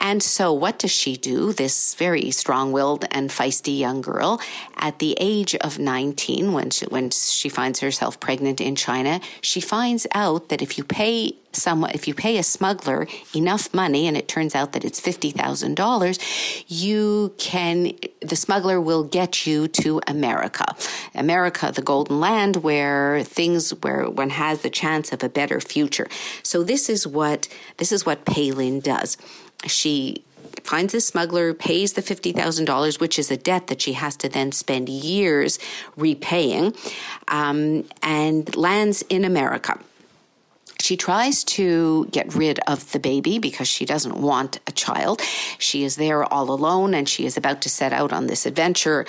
And 0.00 0.22
so, 0.22 0.50
what 0.50 0.78
does 0.78 0.92
she 0.92 1.18
do? 1.18 1.52
This 1.52 1.94
very 1.94 2.30
strong 2.30 2.72
willed 2.72 3.04
and 3.10 3.28
feisty 3.28 3.78
young 3.78 4.00
girl, 4.00 4.40
at 4.76 4.98
the 4.98 5.14
age 5.20 5.54
of 5.56 5.78
19, 5.78 6.54
when 6.54 6.70
she, 6.70 6.86
when 6.86 7.10
she 7.10 7.50
finds 7.50 7.80
herself 7.80 8.18
pregnant 8.18 8.62
in 8.62 8.76
China, 8.76 9.20
she 9.42 9.60
finds 9.60 10.06
out 10.14 10.48
that 10.48 10.62
if 10.62 10.78
you 10.78 10.84
pay 10.84 11.34
someone, 11.56 11.90
if 11.92 12.06
you 12.08 12.14
pay 12.14 12.38
a 12.38 12.42
smuggler 12.42 13.06
enough 13.34 13.72
money, 13.74 14.06
and 14.06 14.16
it 14.16 14.28
turns 14.28 14.54
out 14.54 14.72
that 14.72 14.84
it's 14.84 15.00
$50,000, 15.00 16.64
you 16.68 17.34
can, 17.38 17.92
the 18.20 18.36
smuggler 18.36 18.80
will 18.80 19.04
get 19.04 19.46
you 19.46 19.68
to 19.68 20.00
America. 20.06 20.64
America, 21.14 21.72
the 21.72 21.82
golden 21.82 22.20
land 22.20 22.56
where 22.56 23.22
things, 23.24 23.70
where 23.82 24.08
one 24.08 24.30
has 24.30 24.62
the 24.62 24.70
chance 24.70 25.12
of 25.12 25.22
a 25.22 25.28
better 25.28 25.60
future. 25.60 26.08
So 26.42 26.62
this 26.62 26.88
is 26.88 27.06
what, 27.06 27.48
this 27.78 27.92
is 27.92 28.06
what 28.06 28.24
Peilan 28.24 28.82
does. 28.82 29.16
She 29.66 30.24
finds 30.62 30.92
the 30.92 31.00
smuggler, 31.00 31.54
pays 31.54 31.94
the 31.94 32.02
$50,000, 32.02 33.00
which 33.00 33.18
is 33.18 33.30
a 33.30 33.36
debt 33.36 33.66
that 33.68 33.82
she 33.82 33.94
has 33.94 34.16
to 34.16 34.28
then 34.28 34.52
spend 34.52 34.88
years 34.88 35.58
repaying, 35.96 36.74
um, 37.28 37.84
and 38.02 38.54
lands 38.56 39.02
in 39.08 39.24
America. 39.24 39.78
She 40.84 40.98
tries 40.98 41.44
to 41.56 42.04
get 42.10 42.34
rid 42.34 42.58
of 42.66 42.92
the 42.92 42.98
baby 42.98 43.38
because 43.38 43.66
she 43.66 43.86
doesn't 43.86 44.18
want 44.18 44.60
a 44.66 44.72
child. 44.72 45.22
She 45.56 45.82
is 45.82 45.96
there 45.96 46.30
all 46.30 46.50
alone 46.50 46.92
and 46.92 47.08
she 47.08 47.24
is 47.24 47.38
about 47.38 47.62
to 47.62 47.70
set 47.70 47.94
out 47.94 48.12
on 48.12 48.26
this 48.26 48.44
adventure. 48.44 49.06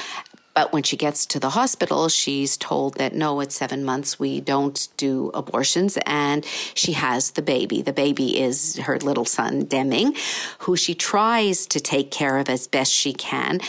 But 0.53 0.71
when 0.71 0.83
she 0.83 0.95
gets 0.95 1.25
to 1.25 1.37
the 1.37 1.49
hospital, 1.49 2.07
she's 2.07 2.55
told 2.55 2.93
that 2.93 3.13
no, 3.13 3.41
at 3.41 3.51
seven 3.51 3.83
months, 3.83 4.17
we 4.17 4.39
don't 4.39 4.87
do 4.95 5.31
abortions. 5.33 5.97
And 6.05 6.45
she 6.75 6.93
has 6.93 7.31
the 7.31 7.41
baby. 7.41 7.81
The 7.81 7.91
baby 7.91 8.39
is 8.39 8.77
her 8.77 8.97
little 8.99 9.25
son, 9.25 9.65
Deming, 9.65 10.15
who 10.59 10.77
she 10.77 10.95
tries 10.95 11.67
to 11.67 11.81
take 11.81 12.09
care 12.09 12.37
of 12.37 12.47
as 12.47 12.69
best 12.69 12.93
she 12.93 13.11
can. 13.11 13.59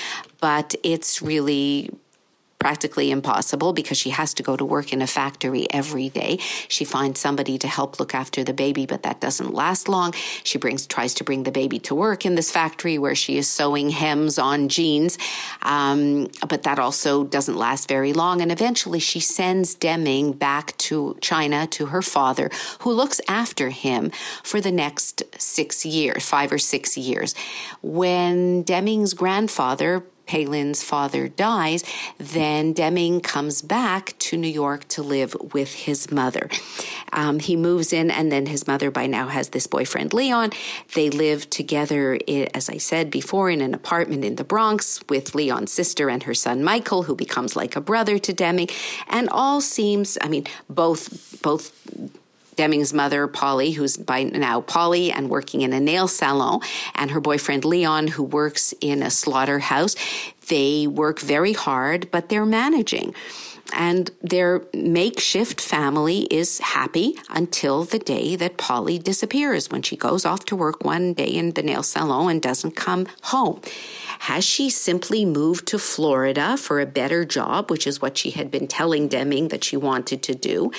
But 0.41 0.77
it's 0.85 1.21
really 1.21 1.91
practically 2.67 3.13
impossible 3.13 3.73
because 3.73 3.97
she 3.97 4.11
has 4.11 4.35
to 4.35 4.43
go 4.43 4.57
to 4.57 4.65
work 4.65 4.93
in 4.93 5.01
a 5.01 5.07
factory 5.07 5.69
every 5.71 6.09
day. 6.09 6.37
She 6.67 6.85
finds 6.85 7.21
somebody 7.21 7.59
to 7.59 7.69
help 7.69 8.01
look 8.01 8.13
after 8.13 8.43
the 8.43 8.53
baby, 8.53 8.87
but 8.87 9.05
that 9.05 9.21
doesn't 9.21 9.55
last 9.55 9.89
long. 9.89 10.13
She 10.43 10.59
brings 10.59 10.85
tries 10.85 11.15
to 11.15 11.23
bring 11.23 11.45
the 11.45 11.53
baby 11.53 11.79
to 11.89 11.95
work 11.95 12.27
in 12.27 12.35
this 12.35 12.51
factory 12.51 12.99
where 12.99 13.15
she 13.15 13.39
is 13.39 13.47
sewing 13.47 13.91
hems 13.91 14.37
on 14.37 14.69
jeans, 14.69 15.17
um, 15.63 16.29
but 16.49 16.65
that 16.65 16.81
also 16.81 17.23
doesn't 17.23 17.57
last 17.57 17.87
very 17.87 18.13
long. 18.13 18.41
And 18.43 18.51
eventually, 18.51 18.99
she 18.99 19.21
sends 19.21 19.77
Deming 19.77 20.33
back 20.33 20.77
to 20.89 21.17
China 21.21 21.69
to 21.69 21.87
her 21.87 22.03
father, 22.03 22.51
who 22.81 22.91
looks 22.91 23.21
after 23.29 23.71
him 23.71 24.11
for 24.43 24.61
the 24.61 24.73
next 24.73 25.23
six 25.39 25.87
years, 25.87 26.29
five 26.29 26.51
or 26.51 26.59
six 26.59 26.99
years. 26.99 27.33
When 27.81 28.65
Deming's 28.65 29.15
grandfather 29.15 30.05
Peilan's 30.27 30.83
father 30.83 31.29
dies, 31.29 31.85
then 32.19 32.73
Deming 32.73 33.21
comes 33.21 33.63
back 33.63 34.15
to 34.19 34.37
New 34.37 34.49
York 34.49 34.87
to 34.89 35.03
live 35.03 35.37
with 35.53 35.73
his 35.73 36.11
mother. 36.11 36.51
Um, 37.13 37.39
he 37.39 37.57
moves 37.57 37.93
in, 37.93 38.11
and 38.11 38.31
then 38.31 38.47
his 38.47 38.67
mother 38.67 38.91
by 38.91 39.07
now 39.07 39.29
has 39.29 39.51
this 39.51 39.67
boyfriend, 39.67 40.13
Leon. 40.13 40.51
They 40.95 41.11
live 41.11 41.49
together, 41.51 42.19
as 42.55 42.69
I 42.69 42.79
said 42.79 43.11
before, 43.11 43.51
in 43.51 43.61
an 43.61 43.75
apartment 43.75 44.25
in 44.25 44.37
the 44.37 44.45
Bronx 44.45 45.01
with 45.09 45.35
Leon's 45.35 45.73
sister 45.73 46.11
and 46.11 46.23
her 46.25 46.35
son, 46.35 46.65
Michael, 46.65 47.05
who 47.05 47.15
becomes 47.15 47.57
like 47.57 47.77
a 47.77 47.81
brother 47.81 48.19
to 48.19 48.33
Deming. 48.33 48.69
And 49.09 49.29
all 49.31 49.61
seems, 49.61 50.19
I 50.21 50.29
mean, 50.29 50.47
both, 50.69 51.41
both 51.43 51.73
Deming's 52.57 52.93
mother, 52.93 53.27
Polly, 53.27 53.73
who's 53.73 53.97
by 53.97 54.25
now 54.25 54.63
Polly 54.63 55.13
and 55.13 55.29
working 55.29 55.61
in 55.61 55.73
a 55.73 55.81
nail 55.81 56.09
salon, 56.09 56.61
and 56.95 57.11
her 57.11 57.21
boyfriend 57.21 57.65
Leon, 57.65 58.09
who 58.09 58.23
works 58.23 58.75
in 58.81 59.03
a 59.03 59.11
slaughterhouse. 59.11 59.95
They 60.49 60.87
work 60.87 61.21
very 61.21 61.53
hard, 61.53 62.11
but 62.11 62.29
they're 62.29 62.47
managing. 62.47 63.15
And 63.73 64.11
their 64.23 64.63
makeshift 64.73 65.61
family 65.61 66.21
is 66.31 66.61
happy 66.61 67.19
until 67.31 67.85
the 67.85 67.99
day 67.99 68.37
that 68.37 68.59
Polly 68.59 68.99
disappears 68.99 69.71
when 69.71 69.83
she 69.83 69.97
goes 69.97 70.25
off 70.25 70.45
to 70.47 70.57
work 70.57 70.85
one 70.85 71.15
day 71.15 71.27
in 71.27 71.51
the 71.51 71.63
nail 71.63 71.83
salon 71.83 72.31
and 72.31 72.41
doesn't 72.41 72.77
come 72.77 73.09
home. 73.23 73.61
Has 74.21 74.45
she 74.45 74.71
simply 74.71 75.25
moved 75.25 75.67
to 75.69 75.79
Florida 75.79 76.57
for 76.57 76.81
a 76.81 76.87
better 76.87 77.25
job, 77.25 77.71
which 77.71 77.87
is 77.87 78.01
what 78.01 78.19
she 78.19 78.31
had 78.31 78.51
been 78.51 78.67
telling 78.67 79.09
Deming 79.09 79.49
that 79.49 79.65
she 79.65 79.77
wanted 79.77 80.23
to 80.25 80.35
do? 80.35 80.71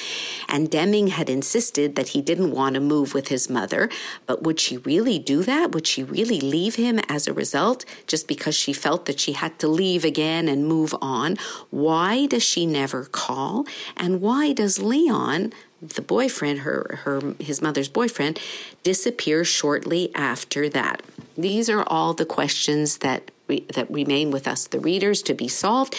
And 0.47 0.69
Deming 0.69 1.07
had 1.07 1.29
insisted 1.29 1.95
that 1.95 2.09
he 2.09 2.21
didn't 2.21 2.51
want 2.51 2.75
to 2.75 2.81
move 2.81 3.13
with 3.13 3.27
his 3.29 3.49
mother. 3.49 3.89
But 4.25 4.43
would 4.43 4.59
she 4.59 4.77
really 4.77 5.19
do 5.19 5.43
that? 5.43 5.71
Would 5.71 5.87
she 5.87 6.03
really 6.03 6.39
leave 6.39 6.75
him 6.75 6.99
as 7.09 7.27
a 7.27 7.33
result 7.33 7.85
just 8.07 8.27
because 8.27 8.55
she 8.55 8.73
felt 8.73 9.05
that 9.05 9.19
she 9.19 9.33
had 9.33 9.59
to 9.59 9.67
leave 9.67 10.03
again 10.03 10.47
and 10.47 10.67
move 10.67 10.95
on? 11.01 11.37
Why 11.69 12.25
does 12.25 12.43
she 12.43 12.65
never 12.65 13.05
call? 13.05 13.65
And 13.95 14.21
why 14.21 14.53
does 14.53 14.79
Leon 14.79 15.53
the 15.81 16.01
boyfriend, 16.01 16.59
her, 16.59 16.99
her, 17.03 17.35
his 17.39 17.61
mother's 17.61 17.89
boyfriend, 17.89 18.39
disappears 18.83 19.47
shortly 19.47 20.13
after 20.15 20.69
that. 20.69 21.03
These 21.37 21.69
are 21.69 21.83
all 21.83 22.13
the 22.13 22.25
questions 22.25 22.99
that 22.99 23.29
re, 23.47 23.65
that 23.75 23.89
remain 23.91 24.31
with 24.31 24.47
us, 24.47 24.67
the 24.67 24.79
readers, 24.79 25.21
to 25.23 25.33
be 25.33 25.47
solved, 25.47 25.95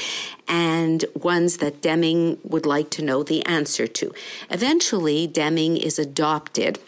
and 0.49 1.04
ones 1.14 1.58
that 1.58 1.80
Deming 1.80 2.38
would 2.42 2.66
like 2.66 2.90
to 2.90 3.02
know 3.02 3.23
the 3.23 3.44
answer 3.47 3.87
to. 3.87 4.12
Eventually, 4.50 5.26
Deming 5.26 5.76
is 5.76 5.99
adopted 5.99 6.78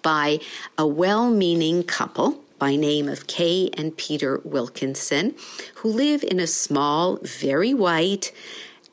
by 0.00 0.40
a 0.78 0.86
well-meaning 0.86 1.84
couple 1.84 2.42
by 2.58 2.76
name 2.76 3.08
of 3.08 3.26
Kay 3.26 3.70
and 3.76 3.96
Peter 3.96 4.40
Wilkinson, 4.44 5.34
who 5.76 5.88
live 5.88 6.22
in 6.22 6.38
a 6.38 6.46
small, 6.46 7.18
very 7.22 7.74
white, 7.74 8.32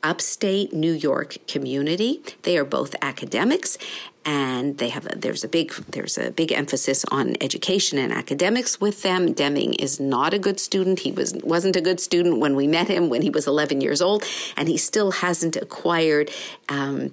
upstate 0.02 0.72
New 0.72 0.92
York 0.92 1.36
community. 1.46 2.22
They 2.42 2.56
are 2.56 2.64
both 2.64 2.94
academics 3.02 3.78
and 4.24 4.76
they 4.78 4.90
have 4.90 5.06
a, 5.06 5.16
there's 5.16 5.44
a 5.44 5.48
big 5.48 5.72
there's 5.88 6.18
a 6.18 6.30
big 6.30 6.52
emphasis 6.52 7.04
on 7.10 7.36
education 7.40 7.98
and 7.98 8.12
academics 8.12 8.80
with 8.80 9.02
them. 9.02 9.32
Deming 9.32 9.74
is 9.74 9.98
not 9.98 10.34
a 10.34 10.38
good 10.38 10.60
student. 10.60 11.00
He 11.00 11.12
was 11.12 11.34
wasn't 11.42 11.76
a 11.76 11.80
good 11.80 12.00
student 12.00 12.38
when 12.38 12.54
we 12.54 12.66
met 12.66 12.88
him 12.88 13.08
when 13.08 13.22
he 13.22 13.30
was 13.30 13.46
11 13.46 13.80
years 13.80 14.02
old, 14.02 14.24
and 14.56 14.68
he 14.68 14.76
still 14.76 15.12
hasn't 15.12 15.56
acquired. 15.56 16.30
Um, 16.68 17.12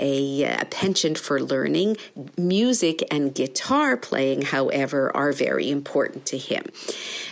a, 0.00 0.44
a, 0.44 0.64
penchant 0.66 1.18
for 1.18 1.40
learning. 1.40 1.96
Music 2.36 3.02
and 3.10 3.34
guitar 3.34 3.96
playing, 3.96 4.42
however, 4.42 5.10
are 5.16 5.32
very 5.32 5.68
important 5.68 6.24
to 6.26 6.38
him. 6.38 6.66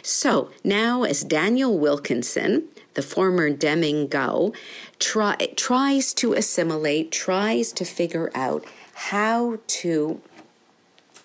So 0.02 0.50
now, 0.64 1.04
as 1.04 1.22
Daniel 1.22 1.78
Wilkinson, 1.78 2.66
the 2.94 3.02
former 3.02 3.50
Deming 3.50 4.08
Guo, 4.08 4.52
try, 4.98 5.36
tries 5.56 6.12
to 6.14 6.32
assimilate, 6.32 7.12
tries 7.12 7.72
to 7.72 7.84
figure 7.84 8.30
out 8.34 8.64
how 8.94 9.58
to 9.66 10.20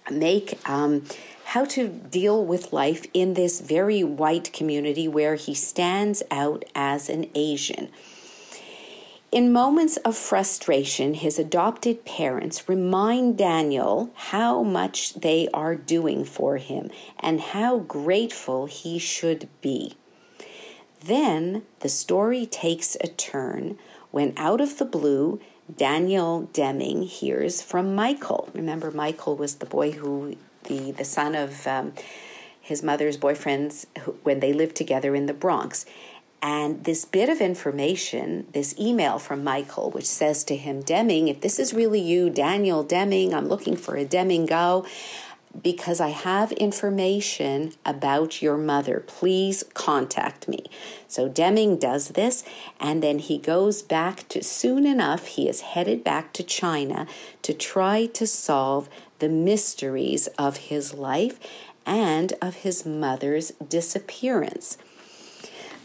make 0.09 0.57
um, 0.69 1.05
how 1.45 1.65
to 1.65 1.87
deal 1.87 2.45
with 2.45 2.71
life 2.71 3.05
in 3.13 3.33
this 3.33 3.59
very 3.59 4.03
white 4.03 4.53
community 4.53 5.07
where 5.07 5.35
he 5.35 5.53
stands 5.53 6.23
out 6.31 6.63
as 6.73 7.09
an 7.09 7.29
Asian. 7.35 7.89
In 9.33 9.51
moments 9.51 9.97
of 9.97 10.17
frustration, 10.17 11.13
his 11.13 11.39
adopted 11.39 12.03
parents 12.03 12.67
remind 12.67 13.37
Daniel 13.37 14.11
how 14.15 14.61
much 14.63 15.13
they 15.13 15.47
are 15.53 15.75
doing 15.75 16.25
for 16.25 16.57
him 16.57 16.89
and 17.19 17.39
how 17.39 17.79
grateful 17.79 18.65
he 18.65 18.97
should 18.97 19.47
be. 19.61 19.95
Then 21.03 21.63
the 21.79 21.89
story 21.89 22.45
takes 22.45 22.95
a 23.01 23.07
turn 23.07 23.77
when, 24.11 24.33
out 24.37 24.61
of 24.61 24.77
the 24.77 24.85
blue, 24.85 25.39
Daniel 25.75 26.49
Deming 26.53 27.03
hears 27.03 27.61
from 27.61 27.95
Michael. 27.95 28.49
Remember, 28.53 28.91
Michael 28.91 29.35
was 29.35 29.55
the 29.55 29.65
boy 29.65 29.91
who, 29.91 30.35
the, 30.65 30.91
the 30.91 31.05
son 31.05 31.33
of 31.33 31.65
um, 31.65 31.93
his 32.59 32.83
mother's 32.83 33.17
boyfriends 33.17 33.85
who, 33.99 34.11
when 34.23 34.41
they 34.41 34.53
lived 34.53 34.75
together 34.75 35.15
in 35.15 35.25
the 35.25 35.33
Bronx. 35.33 35.85
And 36.43 36.83
this 36.85 37.05
bit 37.05 37.29
of 37.29 37.39
information, 37.39 38.47
this 38.51 38.75
email 38.79 39.19
from 39.19 39.43
Michael, 39.43 39.91
which 39.91 40.07
says 40.07 40.43
to 40.45 40.55
him, 40.55 40.81
Deming, 40.81 41.27
if 41.27 41.41
this 41.41 41.59
is 41.59 41.73
really 41.73 42.01
you, 42.01 42.29
Daniel 42.29 42.83
Deming, 42.83 43.33
I'm 43.33 43.47
looking 43.47 43.75
for 43.75 43.95
a 43.95 44.05
Deming 44.05 44.47
Guo 44.47 44.85
because 45.61 45.99
I 45.99 46.09
have 46.09 46.51
information 46.53 47.73
about 47.85 48.41
your 48.41 48.57
mother. 48.57 49.03
Please 49.05 49.63
contact 49.73 50.47
me. 50.47 50.65
So 51.07 51.27
Deming 51.27 51.77
does 51.77 52.09
this, 52.09 52.43
and 52.79 53.03
then 53.03 53.19
he 53.19 53.37
goes 53.37 53.81
back 53.81 54.27
to 54.29 54.43
soon 54.43 54.85
enough, 54.85 55.27
he 55.27 55.49
is 55.49 55.61
headed 55.61 56.03
back 56.03 56.33
to 56.33 56.43
China 56.43 57.07
to 57.41 57.53
try 57.53 58.05
to 58.07 58.25
solve 58.25 58.89
the 59.19 59.29
mysteries 59.29 60.27
of 60.37 60.57
his 60.57 60.93
life 60.93 61.39
and 61.85 62.33
of 62.41 62.55
his 62.55 62.85
mother's 62.85 63.51
disappearance. 63.67 64.77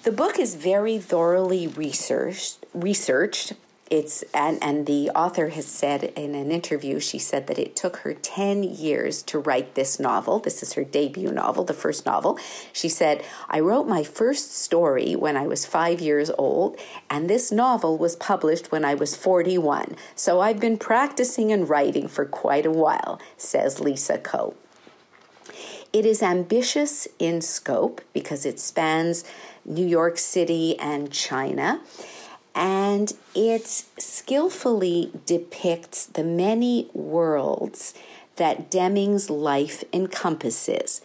The 0.04 0.12
book 0.12 0.38
is 0.38 0.54
very 0.54 0.98
thoroughly 0.98 1.66
researched, 1.66 2.64
researched. 2.72 3.54
It's 3.88 4.24
and, 4.34 4.60
and 4.62 4.86
the 4.86 5.10
author 5.10 5.50
has 5.50 5.66
said 5.66 6.04
in 6.16 6.34
an 6.34 6.50
interview, 6.50 6.98
she 6.98 7.20
said 7.20 7.46
that 7.46 7.58
it 7.58 7.76
took 7.76 7.98
her 7.98 8.14
10 8.14 8.64
years 8.64 9.22
to 9.24 9.38
write 9.38 9.76
this 9.76 10.00
novel. 10.00 10.40
This 10.40 10.60
is 10.60 10.72
her 10.72 10.82
debut 10.82 11.30
novel, 11.30 11.62
the 11.62 11.72
first 11.72 12.04
novel. 12.04 12.36
She 12.72 12.88
said, 12.88 13.24
I 13.48 13.60
wrote 13.60 13.86
my 13.86 14.02
first 14.02 14.56
story 14.56 15.14
when 15.14 15.36
I 15.36 15.46
was 15.46 15.66
five 15.66 16.00
years 16.00 16.32
old, 16.36 16.76
and 17.08 17.30
this 17.30 17.52
novel 17.52 17.96
was 17.96 18.16
published 18.16 18.72
when 18.72 18.84
I 18.84 18.94
was 18.94 19.14
41. 19.14 19.94
So 20.16 20.40
I've 20.40 20.58
been 20.58 20.78
practicing 20.78 21.52
and 21.52 21.68
writing 21.68 22.08
for 22.08 22.24
quite 22.24 22.66
a 22.66 22.72
while, 22.72 23.20
says 23.36 23.78
Lisa 23.78 24.18
Ko. 24.18 24.56
It 25.92 26.04
is 26.04 26.22
ambitious 26.22 27.06
in 27.20 27.40
scope 27.40 28.00
because 28.12 28.44
it 28.44 28.58
spans 28.58 29.24
New 29.64 29.86
York 29.86 30.18
City 30.18 30.76
and 30.78 31.12
China. 31.12 31.80
And 32.56 33.12
it 33.34 33.66
skillfully 33.98 35.12
depicts 35.26 36.06
the 36.06 36.24
many 36.24 36.88
worlds 36.94 37.92
that 38.36 38.70
Deming's 38.70 39.28
life 39.28 39.84
encompasses. 39.92 41.02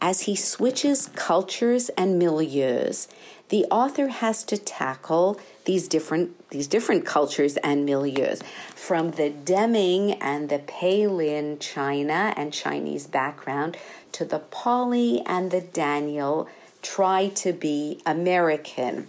As 0.00 0.22
he 0.22 0.34
switches 0.34 1.08
cultures 1.14 1.90
and 1.90 2.20
milieus, 2.20 3.06
the 3.50 3.66
author 3.70 4.08
has 4.08 4.42
to 4.44 4.56
tackle 4.56 5.38
these 5.66 5.88
different 5.88 6.48
these 6.50 6.66
different 6.66 7.04
cultures 7.04 7.56
and 7.58 7.86
milieus 7.88 8.42
from 8.74 9.12
the 9.12 9.30
Deming 9.30 10.12
and 10.12 10.48
the 10.48 10.58
Peilan 10.58 11.60
China 11.60 12.32
and 12.36 12.52
Chinese 12.52 13.06
background 13.06 13.76
to 14.12 14.24
the 14.24 14.38
Polly 14.38 15.22
and 15.26 15.50
the 15.50 15.60
Daniel 15.60 16.48
try 16.82 17.28
to 17.28 17.52
be 17.52 18.00
American 18.06 19.08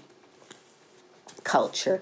culture. 1.46 2.02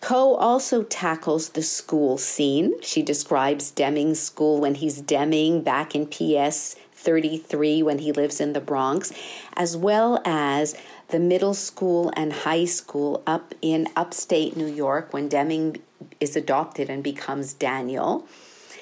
Ko 0.00 0.34
also 0.34 0.82
tackles 0.82 1.50
the 1.50 1.62
school 1.62 2.18
scene. 2.18 2.74
She 2.82 3.02
describes 3.02 3.70
Deming's 3.70 4.20
school 4.20 4.60
when 4.60 4.74
he's 4.74 5.00
Deming 5.00 5.62
back 5.62 5.94
in 5.94 6.06
PS 6.06 6.74
33 6.92 7.82
when 7.82 7.98
he 8.00 8.12
lives 8.12 8.40
in 8.40 8.54
the 8.54 8.60
Bronx, 8.60 9.12
as 9.56 9.76
well 9.76 10.20
as 10.24 10.74
the 11.08 11.18
middle 11.18 11.54
school 11.54 12.12
and 12.16 12.32
high 12.32 12.64
school 12.64 13.22
up 13.26 13.54
in 13.62 13.86
upstate 13.94 14.56
New 14.56 14.66
York 14.66 15.12
when 15.12 15.28
Deming 15.28 15.76
is 16.20 16.34
adopted 16.34 16.90
and 16.90 17.02
becomes 17.02 17.52
Daniel. 17.52 18.26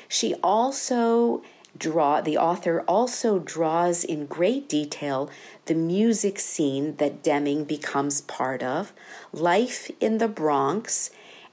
She 0.09 0.35
also 0.43 1.43
draw 1.83 2.21
the 2.21 2.39
author 2.39 2.85
also 2.87 3.41
draws 3.41 4.05
in 4.05 4.27
great 4.27 4.69
detail 4.69 5.29
the 5.67 5.75
music 5.75 6.39
scene 6.39 6.95
that 6.97 7.25
Deming 7.25 7.65
becomes 7.65 8.21
part 8.21 8.63
of, 8.63 8.93
life 9.33 9.91
in 10.01 10.19
the 10.19 10.29
Bronx 10.29 11.11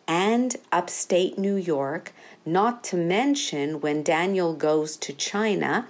and 0.08 0.56
upstate 0.72 1.39
New 1.39 1.56
York, 1.56 2.13
not 2.46 2.84
to 2.86 2.96
mention 2.96 3.82
when 3.82 4.04
Daniel 4.04 4.54
goes 4.54 4.96
to 4.98 5.13
China 5.13 5.88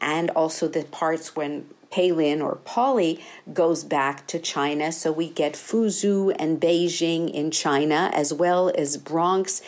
and 0.00 0.30
also 0.30 0.68
the 0.68 0.84
parts 0.84 1.34
when 1.34 1.66
Peilan 1.90 2.40
or 2.40 2.56
Polly 2.64 3.20
goes 3.52 3.82
back 3.82 4.24
to 4.28 4.38
China. 4.38 4.92
So 4.92 5.10
we 5.10 5.28
get 5.28 5.54
Fuzhou 5.54 6.34
and 6.38 6.60
Beijing 6.60 7.28
in 7.28 7.50
China, 7.50 8.10
as 8.14 8.32
well 8.32 8.70
as 8.76 8.96
Bronx 8.96 9.60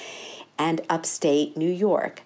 and 0.56 0.80
upstate 0.88 1.56
New 1.56 1.70
York. 1.70 2.22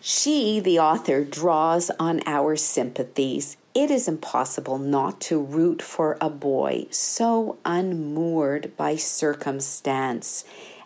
She, 0.00 0.60
the 0.60 0.78
author, 0.78 1.24
draws 1.24 1.90
on 1.98 2.20
our 2.24 2.54
sympathies. 2.54 3.56
It 3.74 3.90
is 3.90 4.06
impossible 4.06 4.78
not 4.78 5.20
to 5.22 5.40
root 5.40 5.82
for 5.82 6.16
a 6.20 6.30
boy 6.30 6.86
so 6.90 7.58
unmoored 7.64 8.76
by 8.76 8.94
circumstance. 8.94 10.44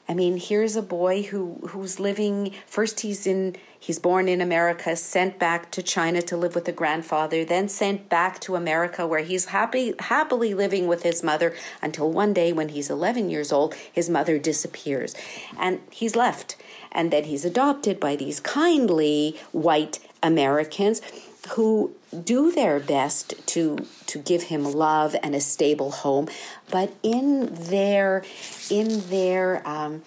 I 0.09 0.15
mean, 0.15 0.39
here's 0.39 0.77
a 0.77 0.83
boy 0.83 1.23
who 1.23 1.61
who's 1.69 2.01
living 2.01 2.55
first 2.67 3.01
he's 3.01 3.27
in 3.27 3.57
he's 3.79 3.99
born 3.99 4.29
in 4.29 4.41
America, 4.41 4.97
sent 4.97 5.39
back 5.39 5.71
to 5.73 5.83
China 5.83 6.23
to 6.23 6.37
live 6.37 6.55
with 6.55 6.67
a 6.69 6.73
grandfather, 6.73 7.45
then 7.45 7.69
sent 7.69 8.09
back 8.09 8.41
to 8.41 8.57
America 8.57 9.07
where 9.07 9.21
he's 9.21 9.47
happy 9.47 9.95
happily 9.99 10.55
living 10.55 10.87
with 10.87 11.03
his 11.03 11.23
mother 11.23 11.55
until 11.81 12.11
one 12.11 12.33
day 12.33 12.53
when 12.53 12.71
he's 12.71 12.91
11 12.91 13.31
years 13.31 13.53
old, 13.53 13.75
his 13.93 14.11
mother 14.11 14.39
disappears 14.39 15.15
and 15.59 15.81
he's 15.91 16.17
left 16.17 16.57
and 16.93 17.11
then 17.11 17.25
he's 17.25 17.45
adopted 17.45 17.99
by 17.99 18.17
these 18.17 18.41
kindly 18.41 19.37
white 19.53 19.99
Americans 20.23 21.03
who 21.51 21.95
do 22.25 22.53
their 22.53 22.79
best 22.79 23.35
to 23.49 23.87
to 24.07 24.19
give 24.19 24.45
him 24.45 24.65
love 24.65 25.17
and 25.23 25.35
a 25.35 25.41
stable 25.41 25.91
home, 25.91 26.29
but 26.71 26.93
in 27.03 27.49
their 27.53 28.23
in 28.71 29.09
their 29.09 29.67
um, 29.67 30.03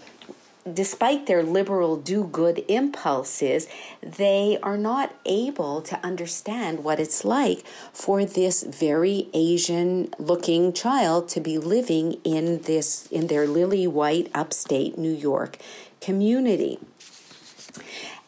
despite 0.71 1.27
their 1.27 1.43
liberal 1.43 1.95
do 1.95 2.23
good 2.23 2.63
impulses, 2.67 3.67
they 4.01 4.57
are 4.63 4.77
not 4.77 5.13
able 5.25 5.81
to 5.81 6.03
understand 6.03 6.83
what 6.83 6.99
it's 6.99 7.23
like 7.23 7.65
for 7.93 8.25
this 8.25 8.63
very 8.63 9.27
Asian 9.33 10.09
looking 10.17 10.73
child 10.73 11.29
to 11.29 11.39
be 11.39 11.57
living 11.57 12.13
in 12.23 12.61
this 12.61 13.07
in 13.07 13.27
their 13.27 13.47
lily 13.47 13.85
white 13.85 14.29
upstate 14.33 14.97
New 14.97 15.13
York 15.13 15.57
community. 16.05 16.77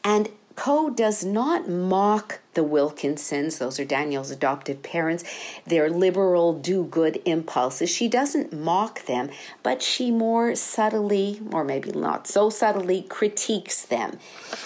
And 0.04 0.30
Ko 0.56 0.90
does 0.90 1.24
not 1.24 1.70
mock 1.70 2.40
the 2.56 2.64
Wilkinsons, 2.64 3.60
those 3.60 3.80
are 3.80 3.86
Daniel's 3.86 4.32
adoptive 4.32 4.82
parents, 4.82 5.24
their 5.68 5.88
liberal 5.88 6.58
do 6.58 6.84
good 6.84 7.22
impulses. 7.26 7.92
She 7.92 8.08
doesn't 8.08 8.52
mock 8.52 9.06
them, 9.06 9.30
but 9.62 9.84
she 9.84 10.10
more 10.10 10.56
subtly, 10.56 11.40
or 11.52 11.64
maybe 11.64 11.92
not 11.92 12.26
so 12.26 12.50
subtly, 12.50 13.04
critiques 13.04 13.86
them. 13.86 14.18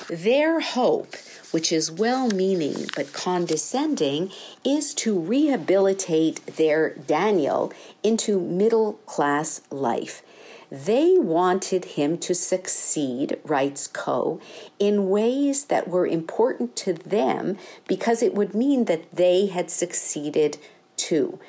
Their 0.08 0.62
hope, 0.62 1.16
which 1.52 1.74
is 1.74 1.92
well 1.92 2.30
meaning 2.30 2.86
but 2.96 3.12
condescending, 3.12 4.32
is 4.64 4.94
to 4.94 5.20
rehabilitate 5.20 6.46
their 6.56 6.92
Daniel 6.96 7.74
into 8.02 8.40
middle 8.40 8.94
class 9.06 9.62
life. 9.70 10.24
They 10.72 11.18
wanted 11.18 11.84
him 11.84 12.18
to 12.20 12.34
succeed, 12.34 13.38
writes 13.44 13.88
Ko, 13.88 14.40
in 14.80 15.10
ways 15.10 15.66
that 15.66 15.90
were 15.90 16.08
important 16.08 16.78
to 16.78 16.94
them 16.94 17.58
because 17.90 18.24
it 18.24 18.34
would 18.34 18.56
mean 18.56 18.86
that 18.86 19.14
they 19.14 19.48
had 19.48 19.70
succeeded 19.70 20.58
too. 20.96 21.40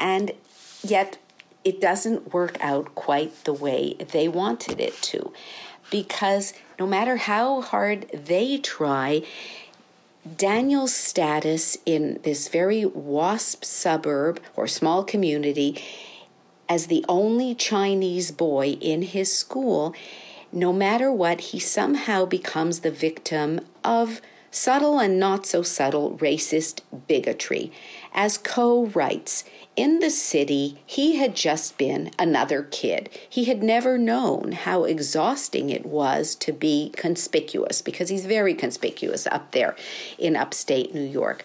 And 0.00 0.32
yet, 0.82 1.18
it 1.62 1.78
doesn't 1.78 2.32
work 2.32 2.56
out 2.62 2.94
quite 2.94 3.44
the 3.44 3.52
way 3.52 3.94
they 4.12 4.28
wanted 4.28 4.80
it 4.80 4.94
to. 5.02 5.30
Because 5.90 6.54
no 6.78 6.86
matter 6.86 7.16
how 7.16 7.60
hard 7.60 8.08
they 8.12 8.56
try, 8.56 9.22
Daniel's 10.36 10.94
status 10.94 11.76
in 11.84 12.20
this 12.22 12.48
very 12.48 12.86
WASP 12.86 13.64
suburb 13.64 14.40
or 14.56 14.66
small 14.66 15.04
community 15.04 15.82
as 16.68 16.86
the 16.86 17.04
only 17.08 17.54
Chinese 17.54 18.30
boy 18.30 18.78
in 18.80 19.02
his 19.02 19.32
school, 19.36 19.94
no 20.52 20.72
matter 20.72 21.12
what, 21.12 21.40
he 21.40 21.58
somehow 21.58 22.24
becomes 22.24 22.80
the 22.80 22.90
victim 22.90 23.60
of 23.84 24.20
subtle 24.50 24.98
and 24.98 25.20
not 25.20 25.46
so 25.46 25.62
subtle 25.62 26.16
racist 26.18 26.80
bigotry. 27.06 27.70
As 28.12 28.38
Ko 28.38 28.86
writes, 28.86 29.44
in 29.76 30.00
the 30.00 30.10
city, 30.10 30.80
he 30.86 31.16
had 31.16 31.36
just 31.36 31.78
been 31.78 32.10
another 32.18 32.62
kid. 32.62 33.10
He 33.28 33.44
had 33.44 33.62
never 33.62 33.98
known 33.98 34.52
how 34.52 34.84
exhausting 34.84 35.70
it 35.70 35.86
was 35.86 36.34
to 36.36 36.52
be 36.52 36.92
conspicuous 36.96 37.82
because 37.82 38.08
he's 38.08 38.26
very 38.26 38.54
conspicuous 38.54 39.26
up 39.26 39.52
there 39.52 39.76
in 40.18 40.34
upstate 40.34 40.94
New 40.94 41.04
York. 41.04 41.44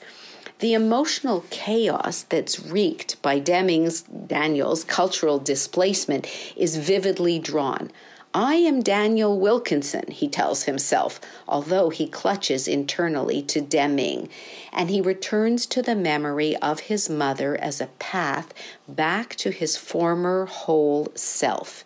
The 0.60 0.74
emotional 0.74 1.44
chaos 1.50 2.24
that's 2.24 2.60
wreaked 2.60 3.22
by 3.22 3.40
Deming's 3.40 4.02
Daniel's 4.02 4.84
cultural 4.84 5.40
displacement 5.40 6.28
is 6.56 6.78
vividly 6.78 7.40
drawn. 7.40 7.92
I 8.36 8.56
am 8.56 8.82
Daniel 8.82 9.40
Wilkinson, 9.40 10.10
he 10.10 10.28
tells 10.28 10.64
himself, 10.64 11.22
although 11.48 11.90
he 11.90 12.08
clutches 12.08 12.68
internally 12.68 13.44
to 13.44 13.62
Deming, 13.62 14.28
and 14.72 14.90
he 14.90 15.02
returns 15.02 15.68
to 15.68 15.84
the 15.84 15.96
memory 15.96 16.56
of 16.58 16.82
his 16.82 17.12
mother 17.12 17.56
as 17.56 17.80
a 17.80 17.88
path 18.00 18.52
back 18.88 19.36
to 19.36 19.52
his 19.52 19.78
former 19.78 20.46
whole 20.46 21.12
self. 21.14 21.84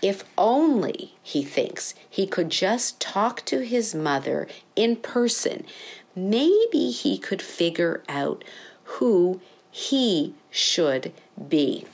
If 0.00 0.24
only, 0.38 1.14
he 1.22 1.42
thinks, 1.42 1.94
he 2.08 2.26
could 2.26 2.50
just 2.50 3.00
talk 3.00 3.44
to 3.46 3.60
his 3.64 3.94
mother 3.94 4.46
in 4.76 4.96
person, 4.96 5.66
maybe 6.14 6.90
he 6.90 7.18
could 7.18 7.42
figure 7.42 8.02
out 8.08 8.44
who 8.84 9.40
he 9.70 10.34
should 10.50 11.12
be. 11.48 11.84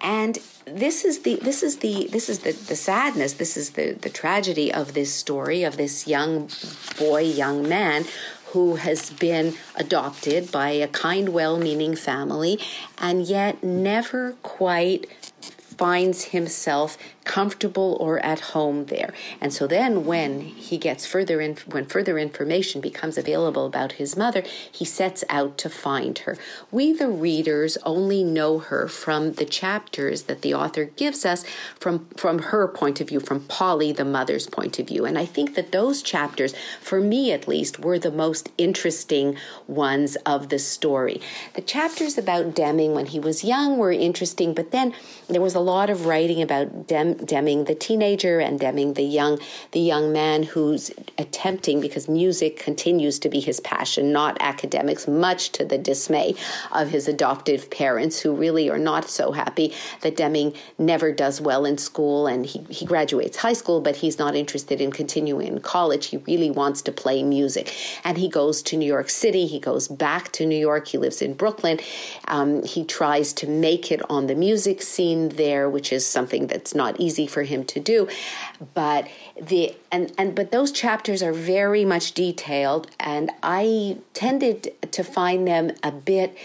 And 0.00 0.38
this 0.64 1.04
is 1.04 1.20
the 1.20 1.36
this 1.36 1.62
is 1.62 1.78
the 1.78 2.08
this 2.10 2.28
is 2.28 2.40
the, 2.40 2.52
the 2.52 2.76
sadness 2.76 3.34
this 3.34 3.56
is 3.56 3.70
the 3.70 3.92
the 3.92 4.08
tragedy 4.08 4.72
of 4.72 4.94
this 4.94 5.12
story 5.12 5.64
of 5.64 5.76
this 5.76 6.06
young 6.06 6.48
boy 6.98 7.22
young 7.22 7.68
man 7.68 8.04
who 8.52 8.76
has 8.76 9.10
been 9.10 9.54
adopted 9.76 10.50
by 10.50 10.70
a 10.70 10.88
kind 10.88 11.30
well-meaning 11.30 11.96
family 11.96 12.58
and 12.98 13.26
yet 13.26 13.62
never 13.62 14.32
quite 14.42 15.06
finds 15.40 16.24
himself 16.24 16.98
comfortable 17.24 17.96
or 18.00 18.18
at 18.24 18.40
home 18.40 18.86
there. 18.86 19.12
And 19.40 19.52
so 19.52 19.66
then 19.66 20.04
when 20.04 20.40
he 20.40 20.78
gets 20.78 21.06
further 21.06 21.40
in, 21.40 21.56
when 21.66 21.86
further 21.86 22.18
information 22.18 22.80
becomes 22.80 23.18
available 23.18 23.66
about 23.66 23.92
his 23.92 24.16
mother, 24.16 24.42
he 24.70 24.84
sets 24.84 25.22
out 25.28 25.58
to 25.58 25.70
find 25.70 26.18
her. 26.20 26.38
We 26.70 26.92
the 26.92 27.08
readers 27.08 27.76
only 27.84 28.24
know 28.24 28.58
her 28.58 28.88
from 28.88 29.34
the 29.34 29.44
chapters 29.44 30.24
that 30.24 30.42
the 30.42 30.54
author 30.54 30.86
gives 30.86 31.24
us 31.24 31.44
from 31.78 32.06
from 32.16 32.38
her 32.38 32.66
point 32.68 33.00
of 33.00 33.08
view, 33.08 33.20
from 33.20 33.40
Polly 33.40 33.92
the 33.92 34.04
mother's 34.04 34.46
point 34.46 34.78
of 34.78 34.88
view. 34.88 35.04
And 35.04 35.18
I 35.18 35.26
think 35.26 35.54
that 35.54 35.72
those 35.72 36.02
chapters 36.02 36.54
for 36.80 37.00
me 37.00 37.32
at 37.32 37.48
least 37.48 37.78
were 37.78 37.98
the 37.98 38.10
most 38.10 38.50
interesting 38.58 39.36
ones 39.66 40.16
of 40.26 40.48
the 40.48 40.58
story. 40.58 41.20
The 41.54 41.62
chapters 41.62 42.18
about 42.18 42.54
Deming 42.54 42.94
when 42.94 43.06
he 43.06 43.20
was 43.20 43.44
young 43.44 43.78
were 43.78 43.92
interesting, 43.92 44.54
but 44.54 44.70
then 44.70 44.94
there 45.28 45.40
was 45.40 45.54
a 45.54 45.60
lot 45.60 45.90
of 45.90 46.06
writing 46.06 46.42
about 46.42 46.88
Dem 47.14 47.40
Deming 47.40 47.64
the 47.64 47.74
teenager 47.74 48.38
and 48.38 48.60
Deming 48.60 48.94
the 48.94 49.02
young 49.02 49.38
the 49.72 49.80
young 49.80 50.12
man 50.12 50.42
who's 50.42 50.90
attempting 51.16 51.80
because 51.80 52.08
music 52.08 52.58
continues 52.58 53.18
to 53.20 53.30
be 53.30 53.40
his 53.40 53.60
passion, 53.60 54.12
not 54.12 54.36
academics, 54.40 55.08
much 55.08 55.50
to 55.52 55.64
the 55.64 55.78
dismay 55.78 56.34
of 56.72 56.90
his 56.90 57.08
adoptive 57.08 57.70
parents 57.70 58.20
who 58.20 58.34
really 58.34 58.68
are 58.68 58.78
not 58.78 59.08
so 59.08 59.32
happy 59.32 59.72
that 60.02 60.16
Deming 60.16 60.52
never 60.78 61.12
does 61.12 61.40
well 61.40 61.64
in 61.64 61.78
school 61.78 62.26
and 62.26 62.44
he, 62.44 62.58
he 62.68 62.84
graduates 62.84 63.38
high 63.38 63.54
school, 63.54 63.80
but 63.80 63.96
he's 63.96 64.18
not 64.18 64.36
interested 64.36 64.80
in 64.80 64.92
continuing 64.92 65.46
in 65.46 65.60
college. 65.60 66.06
He 66.06 66.18
really 66.18 66.50
wants 66.50 66.82
to 66.82 66.92
play 66.92 67.22
music. 67.22 67.74
And 68.04 68.18
he 68.18 68.28
goes 68.28 68.62
to 68.64 68.76
New 68.76 68.86
York 68.86 69.08
City, 69.08 69.46
he 69.46 69.60
goes 69.60 69.88
back 69.88 70.30
to 70.32 70.44
New 70.44 70.58
York, 70.58 70.88
he 70.88 70.98
lives 70.98 71.22
in 71.22 71.32
Brooklyn. 71.34 71.80
Um, 72.28 72.62
he 72.64 72.84
tries 72.84 73.32
to 73.34 73.48
make 73.48 73.90
it 73.90 74.02
on 74.10 74.26
the 74.26 74.34
music 74.34 74.82
scene 74.82 75.30
there, 75.30 75.70
which 75.70 75.92
is 75.92 76.04
something 76.04 76.46
that's 76.46 76.74
not 76.74 76.99
easy 77.00 77.26
for 77.26 77.42
him 77.42 77.64
to 77.64 77.80
do. 77.80 78.08
But 78.74 79.08
the 79.40 79.74
and 79.90 80.12
and 80.18 80.34
but 80.34 80.50
those 80.50 80.70
chapters 80.70 81.22
are 81.22 81.32
very 81.32 81.84
much 81.84 82.12
detailed 82.12 82.90
and 83.00 83.30
i 83.42 83.96
tended 84.14 84.72
to 84.92 85.02
find 85.02 85.46
them 85.46 85.72
a 85.82 85.90
bit 85.90 86.36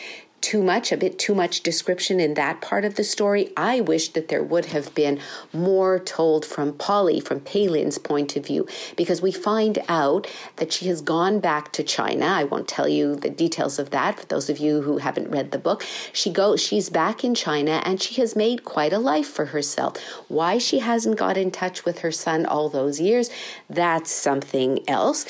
too 0.41 0.62
much, 0.62 0.91
a 0.91 0.98
bit 0.98 1.17
too 1.17 1.34
much 1.34 1.62
description 1.62 2.19
in 2.19 2.36
that 2.36 2.62
part 2.62 2.86
of 2.86 2.95
the 2.95 3.04
story. 3.04 3.52
I 3.58 3.82
wish 3.82 4.10
that 4.10 4.28
there 4.28 4.43
would 4.43 4.65
have 4.65 4.93
been 4.93 5.19
more 5.52 5.98
told 5.98 6.45
from 6.45 6.74
Polly, 6.74 7.19
from 7.19 7.39
Peilan's 7.39 7.98
point 7.98 8.36
of 8.36 8.45
view, 8.45 8.67
because 8.95 9.24
we 9.24 9.32
find 9.32 9.80
out 9.89 10.32
that 10.58 10.71
she 10.71 10.86
has 10.88 11.02
gone 11.02 11.39
back 11.39 11.71
to 11.74 11.84
China. 11.84 12.26
I 12.26 12.43
won't 12.43 12.67
tell 12.67 12.88
you 12.88 13.15
the 13.15 13.30
details 13.30 13.80
of 13.80 13.89
that 13.89 14.19
for 14.19 14.26
those 14.28 14.50
of 14.50 14.60
you 14.60 14.82
who 14.82 14.98
haven't 14.98 15.32
read 15.32 15.50
the 15.50 15.58
book. 15.58 15.84
She 16.13 16.30
goes, 16.30 16.62
she's 16.62 16.89
back 16.89 17.24
in 17.24 17.34
China 17.34 17.82
and 17.84 18.00
she 18.00 18.21
has 18.21 18.36
made 18.36 18.63
quite 18.63 18.93
a 18.93 19.00
life 19.00 19.28
for 19.28 19.45
herself. 19.45 19.98
Why 20.28 20.60
she 20.60 20.80
hasn't 20.80 21.17
got 21.17 21.38
in 21.38 21.50
touch 21.50 21.86
with 21.86 22.00
her 22.00 22.12
son 22.12 22.45
all 22.45 22.69
those 22.69 23.00
years, 23.00 23.32
that's 23.69 24.12
something 24.12 24.88
else. 24.88 25.26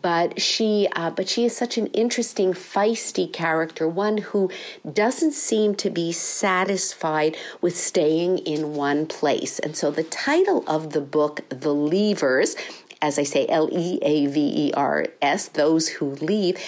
But 0.00 0.40
she, 0.40 0.88
uh, 0.94 1.10
but 1.10 1.28
she 1.28 1.44
is 1.44 1.56
such 1.56 1.76
an 1.76 1.86
interesting, 1.88 2.52
feisty 2.52 3.30
character, 3.32 3.88
one 3.88 4.18
who 4.18 4.49
doesn't 4.92 5.32
seem 5.32 5.74
to 5.76 5.90
be 5.90 6.12
satisfied 6.12 7.36
with 7.60 7.76
staying 7.76 8.38
in 8.38 8.74
one 8.74 9.06
place. 9.06 9.58
And 9.58 9.76
so 9.76 9.90
the 9.90 10.04
title 10.04 10.64
of 10.66 10.92
the 10.92 11.00
book, 11.00 11.48
The 11.48 11.74
Leavers, 11.74 12.56
as 13.02 13.18
I 13.18 13.22
say, 13.24 13.46
L 13.48 13.68
E 13.72 13.98
A 14.02 14.26
V 14.26 14.68
E 14.68 14.72
R 14.74 15.06
S, 15.22 15.48
those 15.48 15.88
who 15.88 16.10
leave, 16.16 16.58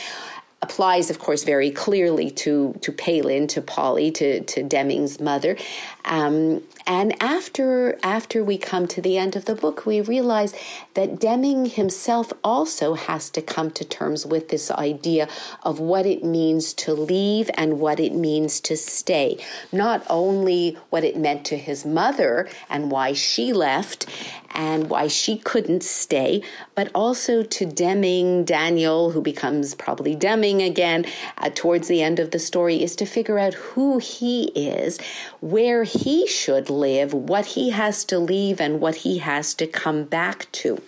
applies, 0.63 1.11
of 1.11 1.19
course, 1.19 1.45
very 1.45 1.71
clearly 1.71 2.31
to 2.31 2.79
to 2.81 2.93
Peilan, 2.93 3.49
to 3.49 3.61
Polly, 3.61 4.11
to 4.13 4.41
to 4.43 4.63
Deming's 4.63 5.21
mother, 5.21 5.57
um, 6.05 6.63
and 6.87 7.21
after 7.23 7.99
after 8.03 8.43
we 8.43 8.59
come 8.59 8.87
to 8.89 9.01
the 9.01 9.19
end 9.19 9.37
of 9.37 9.45
the 9.45 9.55
book, 9.55 9.87
we 9.87 10.01
realize 10.01 10.55
that 10.95 11.19
Deming 11.21 11.67
himself 11.67 12.33
also 12.43 12.95
has 12.95 13.31
to 13.31 13.43
come 13.43 13.71
to 13.73 13.85
terms 13.85 14.27
with 14.27 14.49
this 14.49 14.71
idea 14.71 15.29
of 15.63 15.81
what 15.81 16.07
it 16.07 16.25
means 16.25 16.73
to 16.75 16.95
leave 16.95 17.51
and 17.55 17.79
what 17.79 18.01
it 18.01 18.15
means 18.15 18.61
to 18.61 18.77
stay. 18.77 19.39
Not 19.71 20.05
only 20.09 20.77
what 20.91 21.05
it 21.05 21.17
meant 21.17 21.45
to 21.47 21.57
his 21.57 21.85
mother 21.85 22.49
and 22.69 22.91
why 22.91 23.13
she 23.13 23.53
left 23.53 24.07
and 24.55 24.91
why 24.91 25.09
she 25.09 25.39
couldn't 25.39 25.83
stay, 25.83 26.43
but 26.75 26.91
also 26.95 27.43
to 27.43 27.67
Deming, 27.67 28.45
Daniel, 28.45 29.11
who 29.11 29.23
becomes 29.23 29.75
probably 29.75 30.15
Deming 30.15 30.63
again 30.63 31.07
uh, 31.39 31.51
towards 31.55 31.89
the 31.89 32.03
end 32.03 32.19
of 32.19 32.31
the 32.31 32.39
story, 32.39 32.83
is 32.83 32.97
to 32.97 33.07
figure 33.07 33.39
out 33.39 33.55
who 33.55 33.99
he 33.99 34.45
is, 34.55 34.99
where 35.41 35.85
he 35.85 36.27
should 36.27 36.69
live, 36.73 37.13
what 37.13 37.47
he 37.47 37.71
has 37.71 38.05
to 38.07 38.19
leave, 38.19 38.61
and 38.61 38.81
what 38.81 38.97
he 38.97 39.19
has 39.19 39.55
to 39.55 39.67
come 39.67 40.05
back 40.05 40.51
to. 40.53 40.81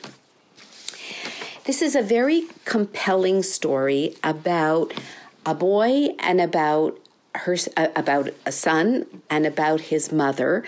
This 1.65 1.81
is 1.81 1.95
a 1.95 2.03
very 2.03 2.45
compelling 2.65 3.43
story 3.43 4.17
about 4.23 4.93
a 5.47 5.55
boy 5.55 6.09
and 6.19 6.41
about 6.41 6.99
her 7.37 7.57
uh, 7.77 7.89
about 7.97 8.31
a 8.47 8.53
son 8.53 9.07
and 9.29 9.45
about 9.45 9.81
his 9.81 10.13
mother 10.13 10.63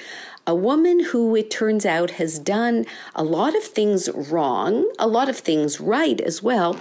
a 0.47 0.55
woman 0.55 1.01
who 1.01 1.35
it 1.35 1.51
turns 1.51 1.85
out 1.85 2.13
has 2.13 2.39
done 2.39 2.87
a 3.17 3.25
lot 3.25 3.57
of 3.57 3.65
things 3.65 4.09
wrong, 4.11 4.89
a 4.99 5.07
lot 5.07 5.29
of 5.29 5.37
things 5.37 5.81
right 5.81 6.21
as 6.21 6.41
well, 6.41 6.79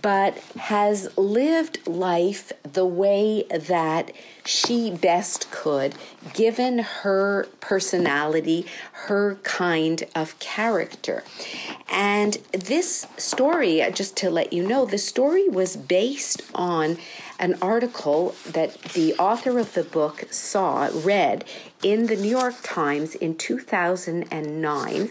but 0.00 0.38
has 0.56 1.08
lived 1.18 1.84
life 1.88 2.52
the 2.62 2.86
way 2.86 3.42
that 3.50 4.12
she 4.46 4.90
best 4.90 5.50
could, 5.50 5.94
given 6.32 6.78
her 6.78 7.48
personality, 7.60 8.66
her 8.92 9.36
kind 9.42 10.04
of 10.14 10.38
character. 10.38 11.24
And 11.90 12.34
this 12.52 13.06
story, 13.16 13.82
just 13.92 14.16
to 14.18 14.30
let 14.30 14.52
you 14.52 14.66
know, 14.66 14.84
the 14.84 14.98
story 14.98 15.48
was 15.48 15.76
based 15.76 16.42
on 16.54 16.98
an 17.38 17.56
article 17.60 18.34
that 18.46 18.80
the 18.94 19.14
author 19.14 19.58
of 19.58 19.74
the 19.74 19.84
book 19.84 20.26
saw, 20.30 20.88
read 20.92 21.44
in 21.82 22.06
the 22.06 22.16
New 22.16 22.28
York 22.28 22.54
Times 22.62 23.14
in 23.14 23.36
2009 23.36 25.10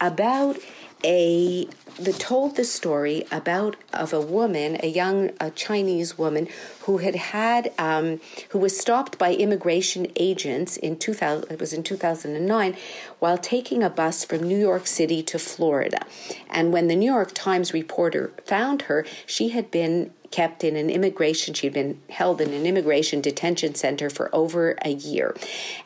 about 0.00 0.56
a 1.04 1.66
that 1.98 2.18
told 2.18 2.56
the 2.56 2.64
story 2.64 3.26
about 3.30 3.76
of 3.92 4.12
a 4.12 4.20
woman, 4.20 4.78
a 4.82 4.86
young 4.86 5.30
a 5.40 5.50
Chinese 5.50 6.16
woman 6.18 6.48
who 6.82 6.98
had 6.98 7.16
had 7.16 7.72
um, 7.78 8.20
who 8.50 8.58
was 8.58 8.78
stopped 8.78 9.18
by 9.18 9.34
immigration 9.34 10.06
agents 10.16 10.76
in 10.76 10.98
2000 10.98 11.50
it 11.50 11.60
was 11.60 11.72
in 11.72 11.82
2009 11.82 12.76
while 13.18 13.38
taking 13.38 13.82
a 13.82 13.90
bus 13.90 14.24
from 14.24 14.42
New 14.42 14.58
York 14.58 14.86
City 14.86 15.22
to 15.22 15.38
Florida. 15.38 16.06
And 16.48 16.72
when 16.72 16.88
the 16.88 16.96
New 16.96 17.10
York 17.10 17.32
Times 17.34 17.72
reporter 17.72 18.32
found 18.44 18.82
her, 18.82 19.04
she 19.26 19.50
had 19.50 19.70
been 19.70 20.12
kept 20.30 20.62
in 20.62 20.76
an 20.76 20.88
immigration, 20.88 21.54
she'd 21.54 21.72
been 21.72 22.00
held 22.08 22.40
in 22.40 22.52
an 22.52 22.64
immigration 22.64 23.20
detention 23.20 23.74
center 23.74 24.08
for 24.08 24.32
over 24.32 24.76
a 24.82 24.90
year. 24.90 25.34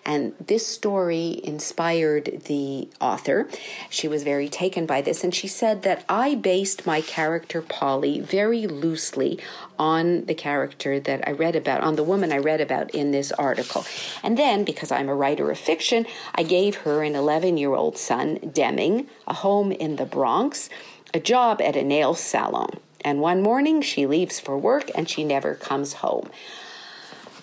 And 0.04 0.34
this 0.38 0.66
story 0.66 1.40
inspired 1.42 2.42
the 2.44 2.88
author. 3.00 3.48
She 3.88 4.06
was 4.06 4.22
very 4.22 4.48
taken 4.48 4.84
by 4.84 5.00
this, 5.00 5.24
and 5.24 5.34
she 5.34 5.48
said 5.48 5.82
that 5.82 6.04
I 6.08 6.34
based 6.34 6.86
my 6.86 7.00
character 7.00 7.62
Polly 7.62 8.20
very 8.20 8.66
loosely 8.66 9.38
on 9.78 10.26
the 10.26 10.34
character 10.34 11.00
that 11.00 11.26
I 11.26 11.32
read 11.32 11.56
about, 11.56 11.80
on 11.80 11.96
the 11.96 12.04
woman 12.04 12.32
I 12.32 12.38
read 12.38 12.60
about 12.60 12.90
in 12.90 13.12
this 13.12 13.32
article. 13.32 13.86
And 14.22 14.36
then, 14.36 14.64
because 14.64 14.92
I'm 14.92 15.08
a 15.08 15.14
writer 15.14 15.50
of 15.50 15.58
fiction, 15.58 16.06
I 16.34 16.42
gave 16.42 16.76
her 16.76 17.02
an 17.02 17.14
11 17.14 17.56
year 17.56 17.74
old 17.74 17.96
son, 17.96 18.38
Deming, 18.52 19.08
a 19.26 19.34
home 19.34 19.72
in 19.72 19.96
the 19.96 20.04
Bronx, 20.06 20.68
a 21.14 21.20
job 21.20 21.62
at 21.62 21.76
a 21.76 21.82
nail 21.82 22.14
salon. 22.14 22.78
And 23.04 23.20
one 23.20 23.42
morning 23.42 23.82
she 23.82 24.06
leaves 24.06 24.40
for 24.40 24.56
work 24.56 24.90
and 24.94 25.08
she 25.08 25.22
never 25.22 25.54
comes 25.54 25.94
home. 25.94 26.30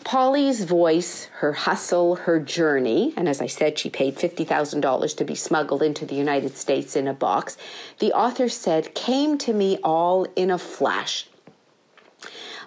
Polly's 0.04 0.64
voice, 0.64 1.26
her 1.36 1.54
hustle, 1.54 2.16
her 2.16 2.40
journey, 2.40 3.14
and 3.16 3.30
as 3.30 3.40
I 3.40 3.46
said, 3.46 3.78
she 3.78 3.90
paid 3.90 4.18
$50,000 4.18 5.16
to 5.16 5.24
be 5.24 5.36
smuggled 5.36 5.84
into 5.84 6.08
the 6.08 6.16
United 6.16 6.58
States 6.58 6.96
in 6.96 7.08
a 7.08 7.14
box, 7.14 7.56
the 8.00 8.12
author 8.12 8.50
said, 8.50 8.96
came 8.96 9.38
to 9.38 9.54
me 9.54 9.78
all 9.84 10.26
in 10.36 10.50
a 10.50 10.58
flash. 10.58 11.28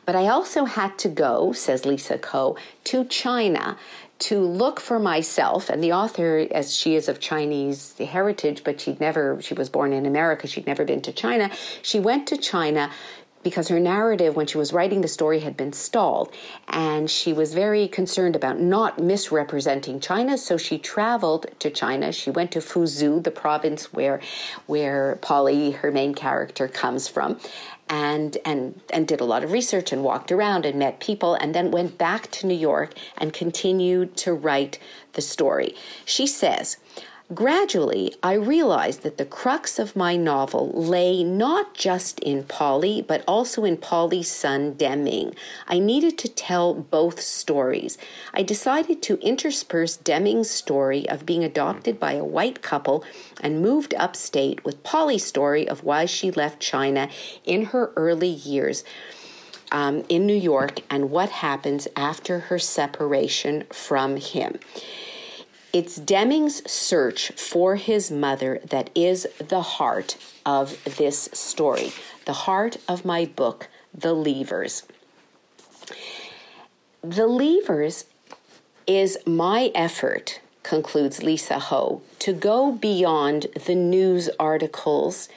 But 0.06 0.14
I 0.14 0.28
also 0.28 0.64
had 0.64 0.96
to 0.98 1.08
go, 1.08 1.52
says 1.52 1.84
Lisa 1.84 2.18
Ko, 2.18 2.56
to 2.84 3.04
China 3.04 3.78
to 4.20 4.38
look 4.40 4.80
for 4.80 4.98
myself. 4.98 5.68
And 5.68 5.82
the 5.82 5.92
author, 5.92 6.46
as 6.50 6.74
she 6.74 6.94
is 6.94 7.08
of 7.08 7.20
Chinese 7.20 7.96
heritage, 7.98 8.62
but 8.64 8.80
she'd 8.80 9.00
never, 9.00 9.40
she 9.42 9.54
was 9.54 9.68
born 9.68 9.92
in 9.92 10.06
America, 10.06 10.46
she'd 10.46 10.66
never 10.66 10.84
been 10.84 11.02
to 11.02 11.12
China. 11.12 11.50
She 11.82 12.00
went 12.00 12.26
to 12.28 12.36
China 12.36 12.90
because 13.44 13.68
her 13.68 13.78
narrative, 13.78 14.34
when 14.34 14.46
she 14.46 14.56
was 14.56 14.72
writing 14.72 15.02
the 15.02 15.08
story, 15.08 15.40
had 15.40 15.56
been 15.56 15.72
stalled. 15.72 16.32
And 16.66 17.10
she 17.10 17.32
was 17.32 17.54
very 17.54 17.86
concerned 17.86 18.34
about 18.34 18.58
not 18.58 18.98
misrepresenting 18.98 20.00
China. 20.00 20.38
So 20.38 20.56
she 20.56 20.78
traveled 20.78 21.46
to 21.60 21.70
China. 21.70 22.10
She 22.10 22.30
went 22.30 22.52
to 22.52 22.60
Fuzhou, 22.60 23.22
the 23.22 23.30
province 23.30 23.92
where, 23.92 24.20
where 24.66 25.16
Polly, 25.20 25.72
her 25.72 25.92
main 25.92 26.14
character, 26.14 26.66
comes 26.66 27.06
from 27.06 27.38
and 27.94 28.38
and 28.44 28.80
and 28.90 29.06
did 29.06 29.20
a 29.20 29.24
lot 29.24 29.44
of 29.44 29.52
research 29.52 29.92
and 29.92 30.02
walked 30.02 30.32
around 30.32 30.66
and 30.66 30.76
met 30.76 30.98
people 30.98 31.34
and 31.34 31.54
then 31.54 31.70
went 31.70 31.96
back 31.96 32.28
to 32.32 32.46
New 32.46 32.60
York 32.70 32.92
and 33.18 33.32
continued 33.32 34.16
to 34.16 34.34
write 34.34 34.80
the 35.12 35.22
story. 35.22 35.76
She 36.04 36.26
says, 36.26 36.78
Gradually, 37.32 38.14
I 38.22 38.34
realized 38.34 39.02
that 39.02 39.16
the 39.16 39.24
crux 39.24 39.78
of 39.78 39.96
my 39.96 40.14
novel 40.14 40.70
lay 40.74 41.24
not 41.24 41.72
just 41.72 42.20
in 42.20 42.44
Polly, 42.44 43.00
but 43.00 43.24
also 43.26 43.64
in 43.64 43.78
Polly's 43.78 44.30
son 44.30 44.74
Deming. 44.74 45.34
I 45.66 45.78
needed 45.78 46.18
to 46.18 46.28
tell 46.28 46.74
both 46.74 47.22
stories. 47.22 47.96
I 48.34 48.42
decided 48.42 49.00
to 49.04 49.18
intersperse 49.20 49.96
Deming's 49.96 50.50
story 50.50 51.08
of 51.08 51.24
being 51.24 51.42
adopted 51.42 51.98
by 51.98 52.12
a 52.12 52.22
white 52.22 52.60
couple 52.60 53.02
and 53.40 53.62
moved 53.62 53.94
upstate 53.94 54.62
with 54.62 54.82
Polly's 54.82 55.24
story 55.24 55.66
of 55.66 55.82
why 55.82 56.04
she 56.04 56.30
left 56.30 56.60
China 56.60 57.08
in 57.46 57.66
her 57.66 57.90
early 57.96 58.28
years. 58.28 58.84
Um, 59.72 60.04
in 60.10 60.26
New 60.26 60.36
York 60.36 60.82
and 60.90 61.10
what 61.10 61.30
happens 61.30 61.88
after 61.96 62.38
her 62.38 62.58
separation 62.60 63.64
from 63.72 64.18
him. 64.18 64.58
It's 65.74 65.96
Deming's 65.96 66.70
search 66.70 67.32
for 67.32 67.74
his 67.74 68.08
mother 68.08 68.60
that 68.64 68.90
is 68.94 69.26
the 69.40 69.60
heart 69.60 70.16
of 70.46 70.78
this 70.84 71.28
story, 71.32 71.92
the 72.26 72.32
heart 72.32 72.76
of 72.86 73.04
my 73.04 73.24
book, 73.24 73.66
The 73.92 74.14
Leavers. 74.14 74.84
The 77.02 77.26
Leavers 77.26 78.04
is 78.86 79.18
my 79.26 79.72
effort, 79.74 80.40
concludes 80.62 81.24
Lisa 81.24 81.58
Ko, 81.58 82.02
to 82.20 82.32
go 82.32 82.70
beyond 82.70 83.48
the 83.66 83.74
news 83.74 84.30
articles 84.38 85.28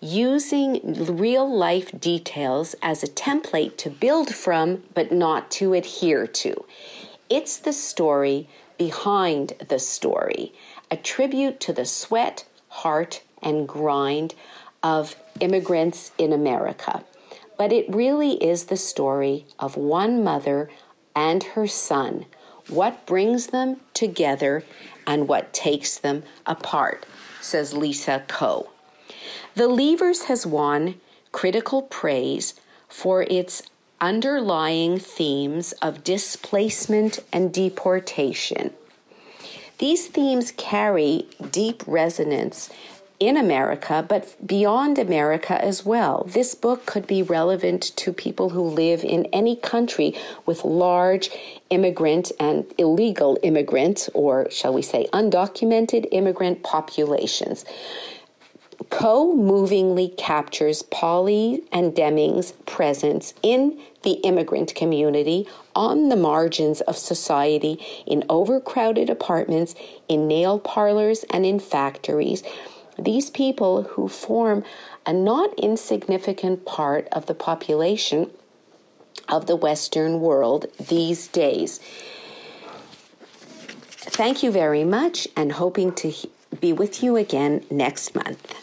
using 0.00 1.16
real 1.16 1.52
life 1.52 1.90
details 2.00 2.76
as 2.80 3.02
a 3.02 3.08
template 3.08 3.76
to 3.78 3.90
build 3.90 4.32
from 4.32 4.84
but 4.94 5.10
not 5.10 5.50
to 5.50 5.74
adhere 5.74 6.28
to. 6.28 6.64
It's 7.28 7.58
the 7.58 7.72
story 7.72 8.48
behind 8.80 9.52
the 9.68 9.78
story, 9.78 10.54
a 10.90 10.96
tribute 10.96 11.60
to 11.60 11.70
the 11.70 11.84
sweat, 11.84 12.46
heart, 12.68 13.22
and 13.42 13.68
grind 13.68 14.34
of 14.82 15.16
immigrants 15.38 16.12
in 16.16 16.32
America. 16.32 17.04
But 17.58 17.74
it 17.74 17.94
really 17.94 18.42
is 18.42 18.64
the 18.64 18.78
story 18.78 19.44
of 19.58 19.76
one 19.76 20.24
mother 20.24 20.70
and 21.14 21.42
her 21.42 21.66
son, 21.66 22.24
what 22.68 23.04
brings 23.04 23.48
them 23.48 23.80
together 23.92 24.64
and 25.06 25.28
what 25.28 25.52
takes 25.52 25.98
them 25.98 26.22
apart, 26.46 27.04
says 27.42 27.74
Lisa 27.74 28.24
Ko. 28.28 28.70
The 29.56 29.68
Leavers 29.68 30.24
has 30.24 30.46
won 30.46 30.94
critical 31.32 31.82
praise 31.82 32.54
for 32.88 33.24
its 33.24 33.62
underlying 34.00 34.98
themes 34.98 35.72
of 35.82 36.04
displacement 36.04 37.18
and 37.32 37.52
deportation. 37.52 38.72
These 39.78 40.08
themes 40.08 40.52
carry 40.56 41.26
deep 41.50 41.82
resonance 41.86 42.70
in 43.18 43.36
America, 43.36 44.04
but 44.08 44.34
beyond 44.44 44.98
America 44.98 45.62
as 45.62 45.84
well. 45.84 46.24
This 46.26 46.54
book 46.54 46.86
could 46.86 47.06
be 47.06 47.22
relevant 47.22 47.82
to 47.96 48.14
people 48.14 48.50
who 48.50 48.62
live 48.62 49.04
in 49.04 49.26
any 49.26 49.56
country 49.56 50.14
with 50.46 50.64
large 50.64 51.30
immigrant 51.68 52.32
and 52.40 52.64
illegal 52.78 53.38
immigrant, 53.42 54.08
or 54.14 54.50
shall 54.50 54.72
we 54.72 54.80
say, 54.80 55.06
undocumented 55.12 56.08
immigrant 56.12 56.62
populations. 56.62 57.66
Ko 58.88 59.34
movingly 59.34 60.08
captures 60.08 60.82
Polly 60.82 61.62
and 61.70 61.94
Deming's 61.94 62.52
presence 62.64 63.34
in 63.42 63.78
the 64.02 64.12
immigrant 64.24 64.74
community 64.74 65.46
on 65.74 66.08
the 66.08 66.16
margins 66.16 66.80
of 66.82 66.96
society 66.96 67.78
in 68.06 68.24
overcrowded 68.28 69.10
apartments, 69.10 69.74
in 70.08 70.26
nail 70.26 70.58
parlors, 70.58 71.24
and 71.30 71.44
in 71.44 71.60
factories. 71.60 72.42
These 72.98 73.30
people 73.30 73.82
who 73.82 74.08
form 74.08 74.64
a 75.06 75.12
not 75.12 75.54
insignificant 75.58 76.64
part 76.66 77.08
of 77.12 77.26
the 77.26 77.34
population 77.34 78.30
of 79.28 79.46
the 79.46 79.56
Western 79.56 80.20
world 80.20 80.66
these 80.88 81.28
days. 81.28 81.80
Thank 84.12 84.42
you 84.42 84.50
very 84.50 84.84
much 84.84 85.28
and 85.36 85.52
hoping 85.52 85.92
to 85.96 86.12
be 86.60 86.72
with 86.72 87.02
you 87.02 87.16
again 87.16 87.64
next 87.70 88.14
month. 88.14 88.54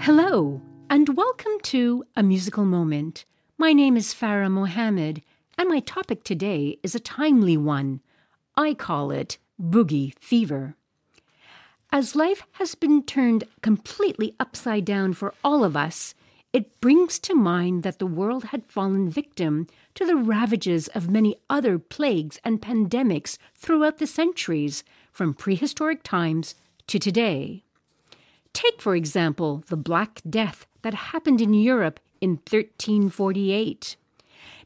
Hello, 0.00 0.60
and 0.92 1.16
welcome 1.16 1.58
to 1.62 2.04
A 2.16 2.22
Musical 2.22 2.66
Moment. 2.66 3.24
My 3.56 3.72
name 3.72 3.96
is 3.96 4.12
Farah 4.12 4.50
Mohammed, 4.50 5.22
and 5.56 5.66
my 5.66 5.80
topic 5.80 6.22
today 6.22 6.76
is 6.82 6.94
a 6.94 7.00
timely 7.00 7.56
one. 7.56 8.02
I 8.58 8.74
call 8.74 9.10
it 9.10 9.38
Boogie 9.58 10.12
Fever. 10.20 10.76
As 11.90 12.14
life 12.14 12.42
has 12.52 12.74
been 12.74 13.02
turned 13.04 13.44
completely 13.62 14.34
upside 14.38 14.84
down 14.84 15.14
for 15.14 15.32
all 15.42 15.64
of 15.64 15.78
us, 15.78 16.14
it 16.52 16.78
brings 16.82 17.18
to 17.20 17.34
mind 17.34 17.84
that 17.84 17.98
the 17.98 18.04
world 18.04 18.44
had 18.44 18.66
fallen 18.66 19.08
victim 19.08 19.68
to 19.94 20.04
the 20.04 20.16
ravages 20.16 20.88
of 20.88 21.08
many 21.08 21.36
other 21.48 21.78
plagues 21.78 22.38
and 22.44 22.60
pandemics 22.60 23.38
throughout 23.54 23.96
the 23.96 24.06
centuries, 24.06 24.84
from 25.10 25.32
prehistoric 25.32 26.02
times 26.02 26.54
to 26.86 26.98
today. 26.98 27.64
Take, 28.52 28.80
for 28.80 28.94
example, 28.94 29.64
the 29.68 29.76
Black 29.76 30.20
Death 30.28 30.66
that 30.82 30.94
happened 30.94 31.40
in 31.40 31.54
Europe 31.54 32.00
in 32.20 32.32
1348. 32.50 33.96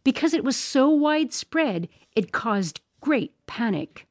Because 0.04 0.34
it 0.34 0.44
was 0.44 0.56
so 0.56 0.88
widespread, 0.90 1.88
it 2.14 2.32
caused 2.32 2.80
great 3.00 3.32
panic. 3.46 4.06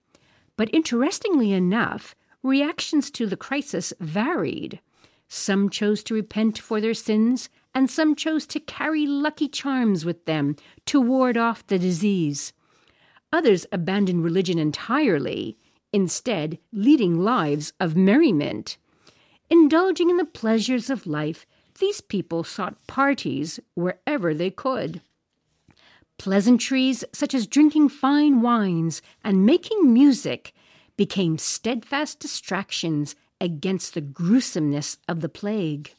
But 0.58 0.74
interestingly 0.74 1.52
enough, 1.52 2.16
reactions 2.44 3.12
to 3.12 3.26
the 3.26 3.38
crisis 3.38 3.94
varied. 4.00 4.80
Some 5.28 5.70
chose 5.70 6.04
to 6.04 6.14
repent 6.14 6.60
for 6.60 6.80
their 6.80 6.94
sins, 6.94 7.50
and 7.74 7.90
some 7.90 8.16
chose 8.16 8.46
to 8.48 8.60
carry 8.60 9.06
lucky 9.06 9.48
charms 9.48 10.06
with 10.06 10.26
them 10.26 10.56
to 10.86 11.02
ward 11.02 11.36
off 11.36 11.68
the 11.68 11.80
disease. 11.80 12.54
Others 13.34 13.66
abandoned 13.72 14.24
religion 14.24 14.58
entirely, 14.58 15.58
instead, 15.92 16.58
leading 16.72 17.20
lives 17.20 17.74
of 17.80 17.96
merriment. 17.96 18.78
Indulging 19.50 20.10
in 20.10 20.18
the 20.18 20.26
pleasures 20.26 20.90
of 20.90 21.06
life, 21.06 21.46
these 21.80 22.02
people 22.02 22.44
sought 22.44 22.88
parties 22.88 23.60
wherever 23.74 24.34
they 24.34 24.50
could. 24.50 25.02
Pleasantries 26.18 27.04
such 27.14 27.34
as 27.34 27.46
drinking 27.48 27.90
fine 27.90 28.42
wines 28.42 29.02
and 29.24 29.46
making 29.46 29.92
music 29.92 30.54
became 30.98 31.38
steadfast 31.38 32.20
distractions 32.20 33.16
against 33.42 33.94
the 33.94 34.02
gruesomeness 34.02 34.98
of 35.08 35.22
the 35.22 35.30
plague. 35.30 35.94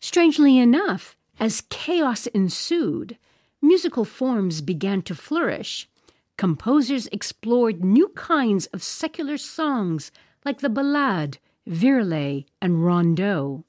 Strangely 0.00 0.58
enough, 0.58 1.16
as 1.40 1.62
chaos 1.70 2.26
ensued, 2.28 3.16
musical 3.62 4.04
forms 4.04 4.60
began 4.60 5.02
to 5.02 5.14
flourish. 5.14 5.88
Composers 6.36 7.06
explored 7.08 7.82
new 7.82 8.08
kinds 8.08 8.66
of 8.66 8.82
secular 8.82 9.38
songs 9.38 10.12
like 10.44 10.60
the 10.60 10.68
ballade, 10.68 11.38
virelai, 11.68 12.44
and 12.60 12.84
rondeau. 12.84 13.64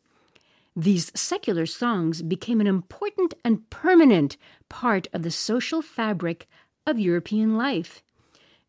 These 0.76 1.12
secular 1.20 1.66
songs 1.66 2.22
became 2.22 2.62
an 2.62 2.68
important 2.68 3.34
and 3.44 3.68
permanent 3.70 4.38
part 4.70 5.08
of 5.12 5.24
the 5.24 5.32
social 5.32 5.82
fabric 5.82 6.48
of 6.86 7.00
European 7.00 7.58
life. 7.58 8.04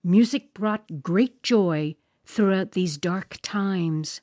Music 0.02 0.54
brought 0.54 1.02
great 1.02 1.42
joy 1.42 1.94
throughout 2.24 2.72
these 2.72 2.96
dark 2.96 3.36
times. 3.42 4.20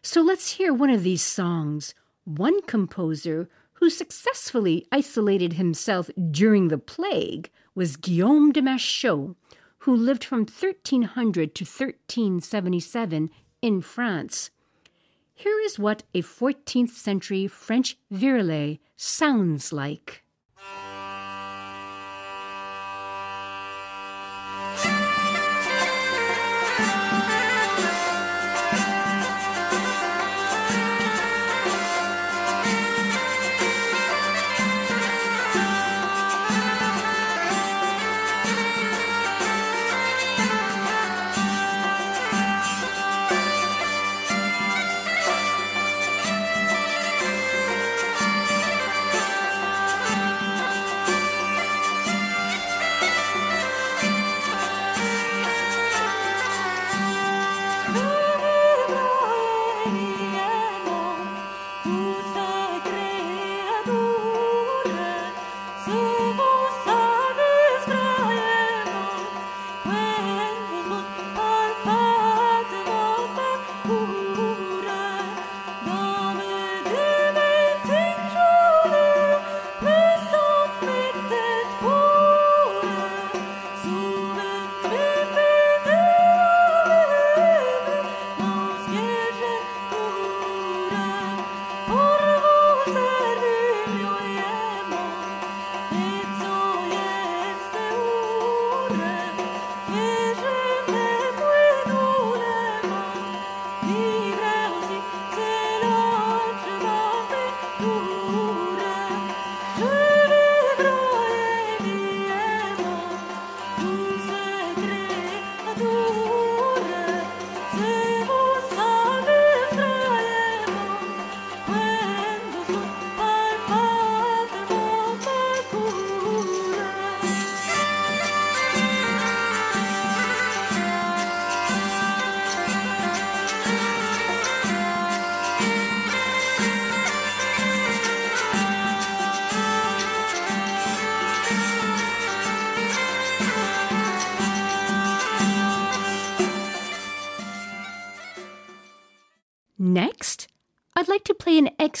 So 0.00 0.22
let's 0.22 0.52
hear 0.52 0.72
one 0.72 0.90
of 0.90 1.02
these 1.02 1.22
songs. 1.22 1.94
One 2.24 2.62
composer 2.62 3.48
who 3.74 3.90
successfully 3.90 4.86
isolated 4.90 5.54
himself 5.54 6.08
during 6.30 6.68
the 6.68 6.78
plague 6.78 7.50
was 7.74 7.96
Guillaume 7.96 8.52
de 8.52 8.62
Machaut, 8.62 9.34
who 9.80 9.94
lived 9.94 10.24
from 10.24 10.40
1300 10.40 11.54
to 11.56 11.64
1377 11.64 13.30
in 13.62 13.80
France. 13.80 14.50
Here 15.34 15.58
is 15.60 15.78
what 15.78 16.02
a 16.14 16.22
14th 16.22 16.90
century 16.90 17.46
French 17.46 17.96
virelai 18.12 18.80
sounds 18.96 19.72
like. 19.72 20.21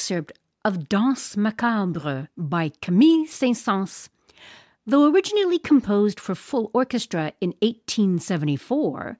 Excerpt 0.02 0.32
of 0.64 0.88
Danse 0.88 1.36
Macabre 1.36 2.28
by 2.36 2.72
Camille 2.82 3.24
Saint-Saëns. 3.28 4.08
Though 4.84 5.08
originally 5.08 5.60
composed 5.60 6.18
for 6.18 6.34
full 6.34 6.72
orchestra 6.74 7.34
in 7.40 7.50
1874, 7.62 9.16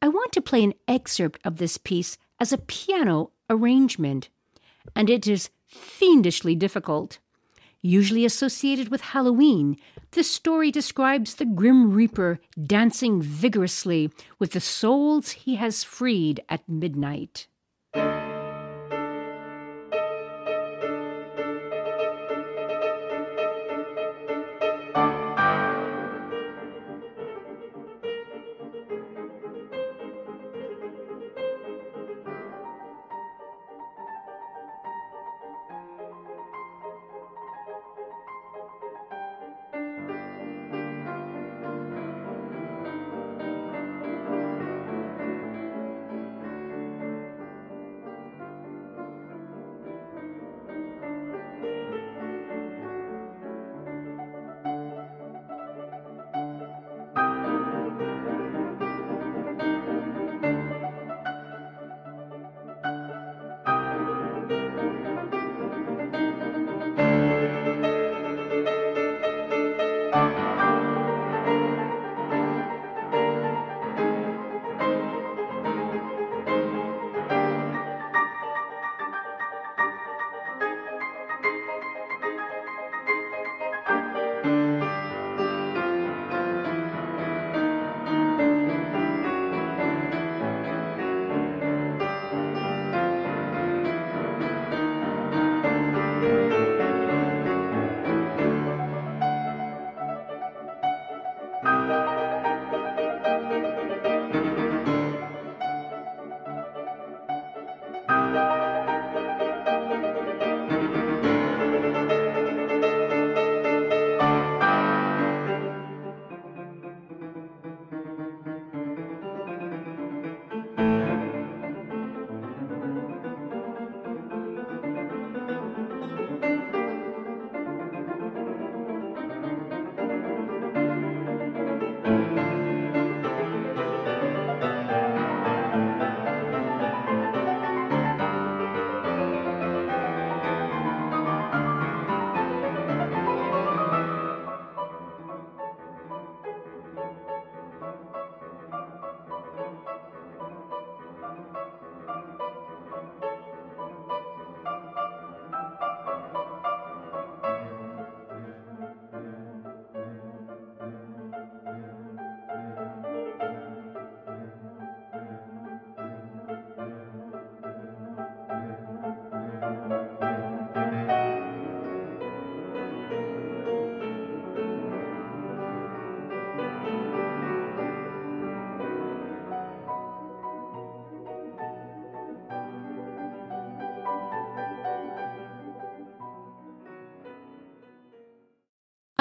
I 0.00 0.08
want 0.08 0.32
to 0.32 0.40
play 0.40 0.64
an 0.64 0.72
excerpt 0.88 1.38
of 1.44 1.58
this 1.58 1.76
piece 1.76 2.16
as 2.40 2.50
a 2.50 2.56
piano 2.56 3.32
arrangement, 3.50 4.30
and 4.96 5.10
it 5.10 5.26
is 5.26 5.50
fiendishly 5.66 6.54
difficult. 6.54 7.18
Usually 7.82 8.24
associated 8.24 8.88
with 8.88 9.02
Halloween, 9.02 9.76
the 10.12 10.24
story 10.24 10.70
describes 10.70 11.34
the 11.34 11.44
Grim 11.44 11.92
Reaper 11.92 12.40
dancing 12.58 13.20
vigorously 13.20 14.10
with 14.38 14.52
the 14.52 14.60
souls 14.60 15.32
he 15.32 15.56
has 15.56 15.84
freed 15.84 16.40
at 16.48 16.66
midnight. 16.66 17.48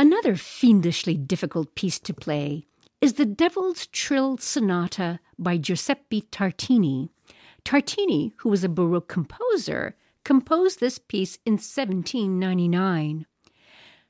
Another 0.02 0.36
fiendishly 0.36 1.16
difficult 1.16 1.76
piece 1.76 2.00
to 2.00 2.12
play 2.12 2.66
is 3.02 3.14
the 3.14 3.26
Devil's 3.26 3.86
Trill 3.86 4.36
Sonata 4.40 5.20
by 5.38 5.60
Giuseppe 5.60 6.24
Tartini. 6.24 7.10
Tartini, 7.64 8.32
who 8.38 8.50
was 8.50 8.64
a 8.64 8.68
Baroque 8.68 9.08
composer, 9.08 9.96
composed 10.24 10.80
this 10.80 10.98
piece 10.98 11.38
in 11.46 11.54
1799. 11.54 13.28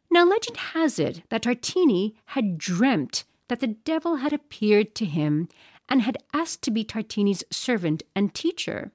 Now, 0.10 0.24
legend 0.24 0.56
has 0.56 0.98
it 0.98 1.24
that 1.28 1.44
Tartini 1.44 2.14
had 2.28 2.58
dreamt 2.58 3.26
that 3.50 3.60
the 3.60 3.76
devil 3.84 4.16
had 4.16 4.32
appeared 4.32 4.96
to 4.96 5.04
him 5.04 5.50
and 5.89 6.04
had 6.04 6.24
asked 6.32 6.62
to 6.62 6.72
be 6.72 6.86
Tartini's 6.86 7.44
servant 7.52 8.02
and 8.16 8.34
teacher. 8.34 8.94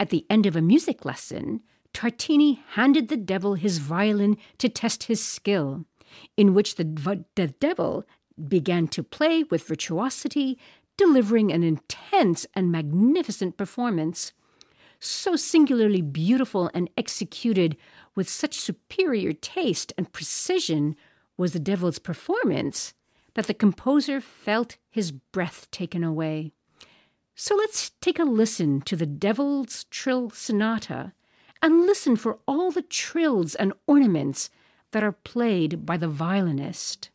At 0.00 0.10
the 0.10 0.26
end 0.28 0.46
of 0.46 0.56
a 0.56 0.62
music 0.62 1.04
lesson, 1.04 1.60
Tartini 1.94 2.58
handed 2.70 3.06
the 3.06 3.16
devil 3.16 3.54
his 3.54 3.78
violin 3.78 4.36
to 4.58 4.68
test 4.68 5.04
his 5.04 5.24
skill, 5.24 5.84
in 6.36 6.54
which 6.54 6.76
the, 6.76 6.84
the 7.34 7.48
devil 7.48 8.04
began 8.48 8.88
to 8.88 9.02
play 9.02 9.44
with 9.44 9.66
virtuosity, 9.66 10.58
delivering 10.96 11.52
an 11.52 11.62
intense 11.62 12.46
and 12.54 12.70
magnificent 12.70 13.56
performance. 13.56 14.32
So 15.00 15.36
singularly 15.36 16.02
beautiful 16.02 16.70
and 16.74 16.90
executed 16.96 17.76
with 18.14 18.28
such 18.28 18.58
superior 18.58 19.32
taste 19.32 19.92
and 19.96 20.12
precision 20.12 20.96
was 21.36 21.52
the 21.52 21.60
devil's 21.60 21.98
performance 21.98 22.94
that 23.34 23.46
the 23.46 23.54
composer 23.54 24.20
felt 24.20 24.76
his 24.90 25.12
breath 25.12 25.70
taken 25.70 26.02
away. 26.02 26.52
So 27.36 27.54
let's 27.54 27.92
take 28.00 28.18
a 28.18 28.24
listen 28.24 28.80
to 28.80 28.96
the 28.96 29.06
Devil's 29.06 29.84
Trill 29.84 30.30
Sonata 30.30 31.12
and 31.62 31.82
listen 31.82 32.16
for 32.16 32.40
all 32.48 32.72
the 32.72 32.82
trills 32.82 33.54
and 33.54 33.72
ornaments 33.86 34.50
that 34.92 35.02
are 35.02 35.12
played 35.12 35.84
by 35.84 35.96
the 35.96 36.08
violinist. 36.08 37.10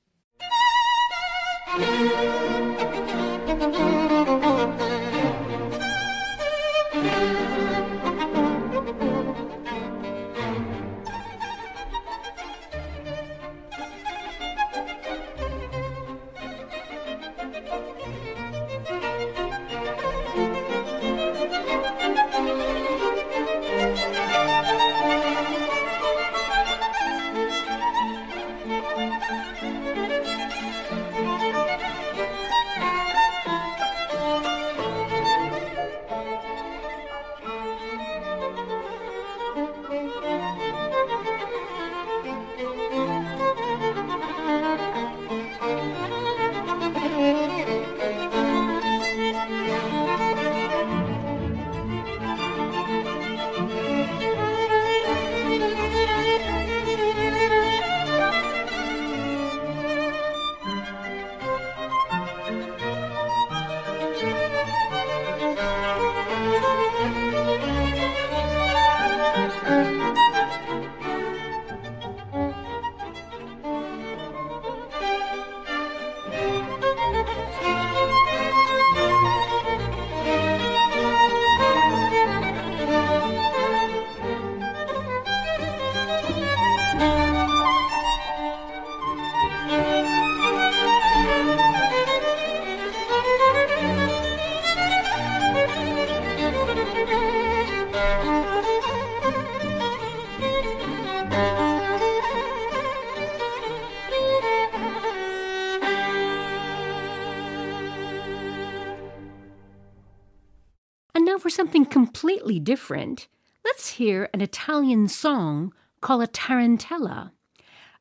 Different, 112.60 113.28
let's 113.64 113.92
hear 113.92 114.30
an 114.34 114.42
Italian 114.42 115.08
song 115.08 115.74
called 116.02 116.24
a 116.24 116.28
tarantella. 116.28 117.32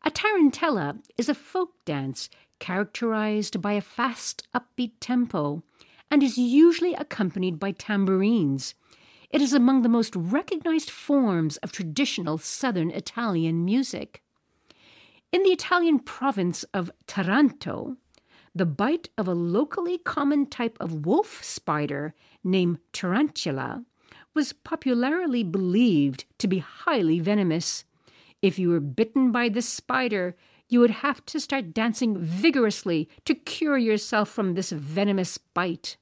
A 0.04 0.10
tarantella 0.10 0.98
is 1.16 1.28
a 1.28 1.34
folk 1.34 1.72
dance 1.84 2.28
characterized 2.58 3.60
by 3.60 3.72
a 3.72 3.80
fast, 3.80 4.46
upbeat 4.54 4.92
tempo 5.00 5.62
and 6.10 6.22
is 6.22 6.36
usually 6.36 6.94
accompanied 6.94 7.58
by 7.58 7.72
tambourines. 7.72 8.74
It 9.30 9.40
is 9.40 9.54
among 9.54 9.82
the 9.82 9.88
most 9.88 10.14
recognized 10.14 10.90
forms 10.90 11.56
of 11.58 11.72
traditional 11.72 12.36
southern 12.38 12.90
Italian 12.90 13.64
music. 13.64 14.22
In 15.32 15.42
the 15.42 15.50
Italian 15.50 16.00
province 16.00 16.64
of 16.74 16.90
Taranto, 17.06 17.96
the 18.54 18.66
bite 18.66 19.08
of 19.16 19.26
a 19.26 19.34
locally 19.34 19.96
common 19.96 20.46
type 20.46 20.76
of 20.78 21.06
wolf 21.06 21.42
spider 21.42 22.14
named 22.44 22.78
tarantula 22.92 23.84
was 24.34 24.52
popularly 24.52 25.42
believed 25.42 26.24
to 26.38 26.48
be 26.48 26.58
highly 26.58 27.20
venomous. 27.20 27.84
If 28.40 28.58
you 28.58 28.70
were 28.70 28.80
bitten 28.80 29.30
by 29.32 29.48
this 29.48 29.68
spider, 29.68 30.36
you 30.68 30.80
would 30.80 30.90
have 30.90 31.24
to 31.26 31.38
start 31.38 31.74
dancing 31.74 32.18
vigorously 32.18 33.08
to 33.24 33.34
cure 33.34 33.78
yourself 33.78 34.28
from 34.28 34.54
this 34.54 34.70
venomous 34.70 35.38
bite. 35.38 35.96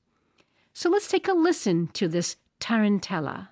So 0.73 0.89
let's 0.89 1.09
take 1.09 1.29
a 1.29 1.33
listen 1.33 1.89
to 1.89 2.09
this 2.09 2.37
tarantella. 2.61 3.50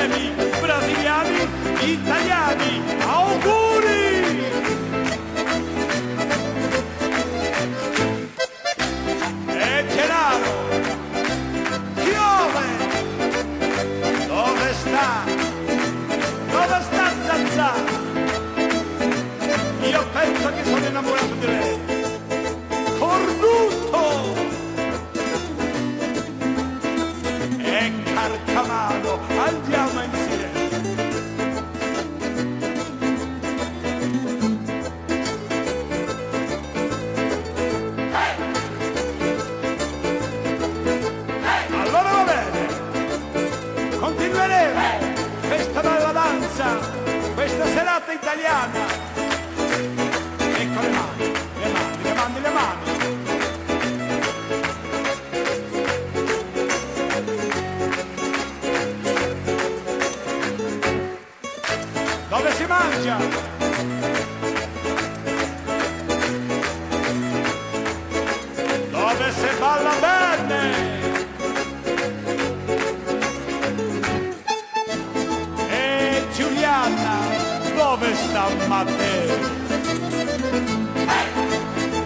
Guilherme, 0.00 0.32
Brasiliabre 0.62 1.36
e 1.82 1.92
Itaí. 1.92 2.19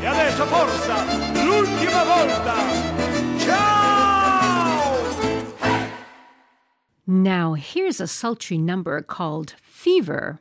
E 0.01 0.07
adesso 0.07 0.47
forza, 0.47 1.05
l'ultima 1.45 2.05
volta! 2.05 2.55
Ciao! 3.39 3.85
Now, 7.07 7.55
here's 7.55 8.01
a 8.01 8.07
sultry 8.07 8.57
number 8.57 9.03
called 9.03 9.55
Fever, 9.61 10.41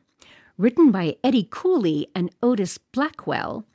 written 0.58 0.92
by 0.92 1.18
Eddie 1.24 1.48
Cooley 1.50 2.08
and 2.16 2.32
Otis 2.42 2.78
Blackwell. 2.78 3.66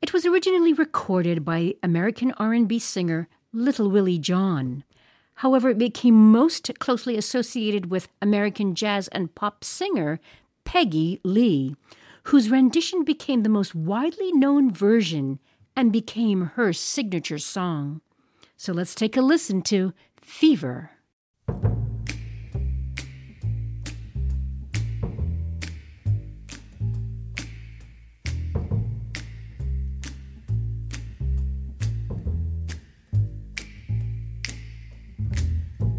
It 0.00 0.12
was 0.12 0.24
originally 0.24 0.72
recorded 0.72 1.44
by 1.44 1.74
American 1.82 2.32
R&B 2.38 2.78
singer 2.78 3.28
Little 3.52 3.90
Willie 3.90 4.18
John. 4.18 4.84
However, 5.36 5.70
it 5.70 5.78
became 5.78 6.32
most 6.32 6.70
closely 6.78 7.16
associated 7.16 7.90
with 7.90 8.08
American 8.22 8.74
jazz 8.74 9.08
and 9.08 9.34
pop 9.34 9.64
singer 9.64 10.20
Peggy 10.64 11.20
Lee, 11.22 11.76
whose 12.24 12.50
rendition 12.50 13.04
became 13.04 13.42
the 13.42 13.48
most 13.48 13.74
widely 13.74 14.32
known 14.32 14.70
version 14.70 15.38
and 15.76 15.92
became 15.92 16.52
her 16.54 16.72
signature 16.72 17.38
song. 17.38 18.00
So 18.56 18.72
let's 18.72 18.94
take 18.94 19.16
a 19.16 19.20
listen 19.20 19.62
to 19.62 19.92
Fever. 20.20 20.90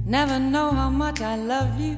Never 0.07 0.39
know 0.39 0.71
how 0.71 0.89
much 0.89 1.21
I 1.21 1.35
love 1.35 1.79
you. 1.79 1.97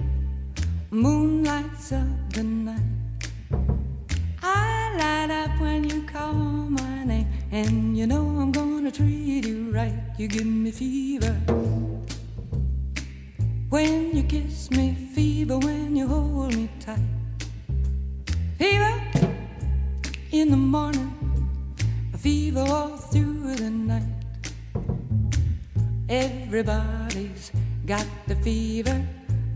moon 0.91 1.45
lights 1.45 1.93
up 1.93 2.33
the 2.33 2.43
night. 2.43 2.81
I 4.43 4.93
light 4.97 5.31
up 5.31 5.59
when 5.61 5.89
you 5.89 6.03
call 6.03 6.33
my 6.33 7.05
name, 7.05 7.27
and 7.49 7.97
you 7.97 8.05
know 8.05 8.27
I'm 8.39 8.51
gonna 8.51 8.91
treat 8.91 9.45
you 9.45 9.71
right. 9.71 9.93
You 10.17 10.27
give 10.27 10.45
me 10.45 10.69
fever. 10.71 11.33
When 13.69 14.17
you 14.17 14.23
kiss 14.23 14.69
me, 14.71 15.09
fever 15.15 15.57
when 15.59 15.95
you 15.95 16.07
hold 16.07 16.53
me 16.55 16.69
tight. 16.81 16.99
Fever 18.59 19.01
in 20.33 20.51
the 20.51 20.57
morning, 20.57 21.15
a 22.13 22.17
fever 22.17 22.65
all 22.67 22.97
through 22.97 23.55
the 23.55 23.69
night. 23.69 24.03
Everybody's 26.09 27.53
got 27.85 28.05
the 28.27 28.35
fever, 28.35 29.01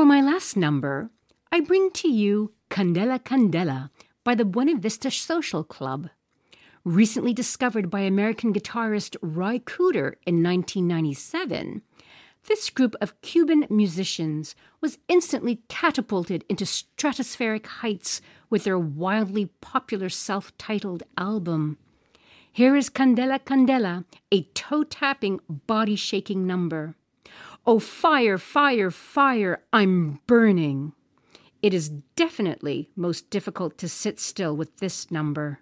For 0.00 0.06
my 0.06 0.22
last 0.22 0.56
number, 0.56 1.10
I 1.52 1.60
bring 1.60 1.90
to 1.90 2.08
you 2.08 2.54
Candela 2.70 3.22
Candela 3.22 3.90
by 4.24 4.34
the 4.34 4.46
Buena 4.46 4.76
Vista 4.78 5.10
Social 5.10 5.62
Club. 5.62 6.08
Recently 6.84 7.34
discovered 7.34 7.90
by 7.90 8.00
American 8.00 8.54
guitarist 8.54 9.18
Roy 9.20 9.58
Cooder 9.58 10.14
in 10.24 10.42
1997, 10.42 11.82
this 12.48 12.70
group 12.70 12.96
of 13.02 13.20
Cuban 13.20 13.66
musicians 13.68 14.54
was 14.80 14.96
instantly 15.06 15.60
catapulted 15.68 16.46
into 16.48 16.64
stratospheric 16.64 17.66
heights 17.66 18.22
with 18.48 18.64
their 18.64 18.78
wildly 18.78 19.50
popular 19.60 20.08
self 20.08 20.56
titled 20.56 21.02
album. 21.18 21.76
Here 22.50 22.74
is 22.74 22.88
Candela 22.88 23.38
Candela, 23.38 24.06
a 24.32 24.44
toe 24.54 24.82
tapping, 24.82 25.40
body 25.50 25.94
shaking 25.94 26.46
number. 26.46 26.94
Oh, 27.66 27.78
fire, 27.78 28.38
fire, 28.38 28.90
fire, 28.90 29.62
I'm 29.72 30.20
burning. 30.26 30.92
It 31.62 31.74
is 31.74 31.90
definitely 32.16 32.88
most 32.96 33.28
difficult 33.28 33.76
to 33.78 33.88
sit 33.88 34.18
still 34.18 34.56
with 34.56 34.78
this 34.78 35.10
number. 35.10 35.60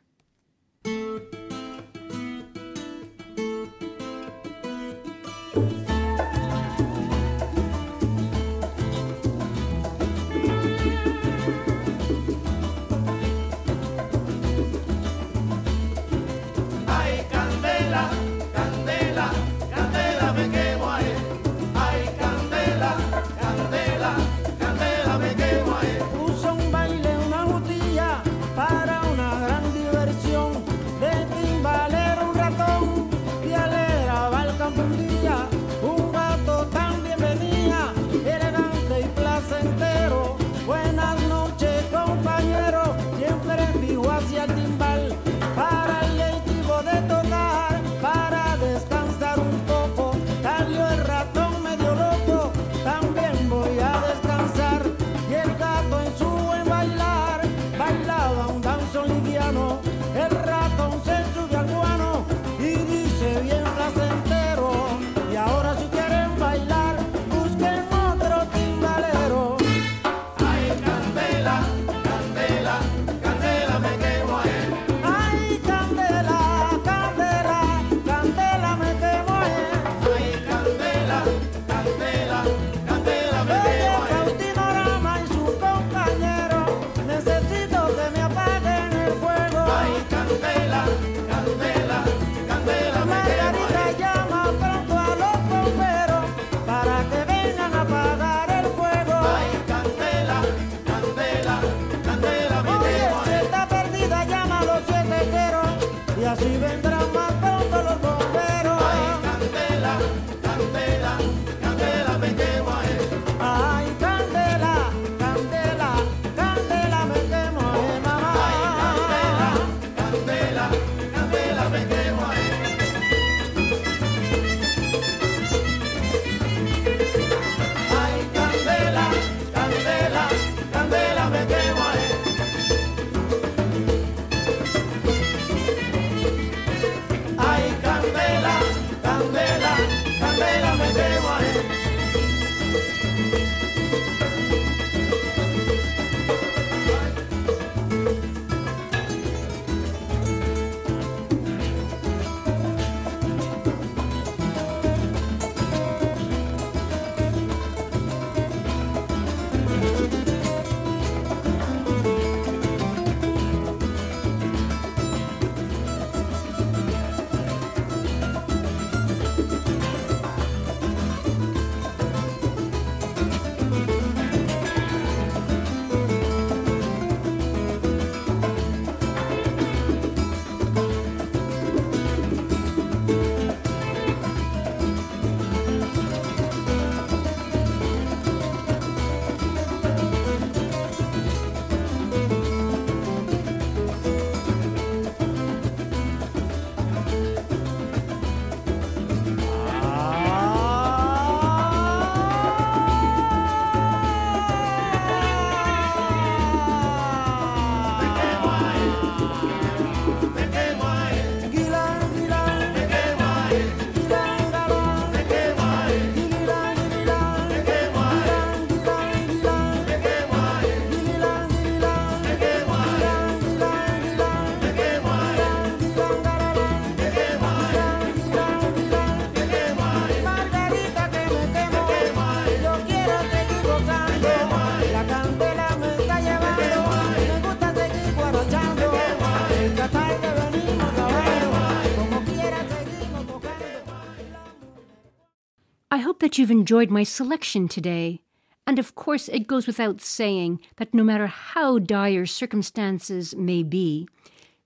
have 246.49 246.57
enjoyed 246.57 246.91
my 246.91 247.03
selection 247.03 247.69
today. 247.69 248.23
And 248.67 248.79
of 248.79 248.95
course, 248.95 249.29
it 249.29 249.47
goes 249.47 249.67
without 249.67 250.01
saying 250.01 250.61
that 250.77 250.95
no 250.95 251.05
matter 251.05 251.27
how 251.27 251.79
dire 251.79 252.25
circumstances 252.25 253.37
may 253.37 253.63
be, 253.63 254.09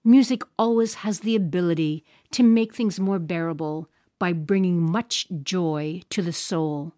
music 0.05 0.43
always 0.57 1.03
has 1.03 1.21
the 1.21 1.35
ability 1.35 2.05
to 2.31 2.45
make 2.45 2.73
things 2.73 3.01
more 3.01 3.19
bearable 3.19 3.89
by 4.21 4.33
bringing 4.33 4.81
much 4.81 5.27
joy 5.43 6.03
to 6.11 6.23
the 6.23 6.33
soul. 6.33 6.93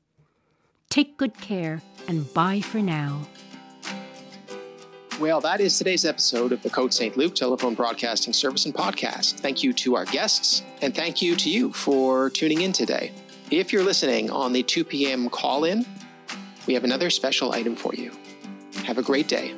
Take 0.91 1.17
good 1.17 1.35
care 1.41 1.81
and 2.07 2.33
bye 2.35 2.61
for 2.61 2.81
now. 2.81 3.27
Well, 5.19 5.41
that 5.41 5.61
is 5.61 5.79
today's 5.79 6.05
episode 6.05 6.53
of 6.53 6.63
the 6.63 6.69
Côte 6.69 6.93
St. 6.93 7.17
Luke 7.17 7.35
Telephone 7.35 7.75
Broadcasting 7.75 8.35
Service 8.35 8.67
and 8.67 8.75
Podcast. 8.75 9.41
Thank 9.41 9.63
you 9.63 9.73
to 9.73 9.97
our 9.97 10.05
guests, 10.05 10.63
and 10.83 10.95
thank 10.95 11.23
you 11.23 11.37
to 11.37 11.49
you 11.49 11.73
for 11.73 12.29
tuning 12.31 12.61
in 12.61 12.73
today. 12.73 13.13
If 13.51 13.73
you're 13.73 13.85
listening 13.85 14.31
on 14.31 14.53
the 14.53 14.63
2 14.63 14.85
p.m. 14.85 15.29
call 15.29 15.65
in, 15.65 15.85
we 16.67 16.75
have 16.75 16.85
another 16.85 17.11
special 17.11 17.53
item 17.53 17.77
for 17.77 17.95
you. 17.95 18.11
Have 18.85 18.97
a 18.97 19.03
great 19.03 19.29
day. 19.29 19.55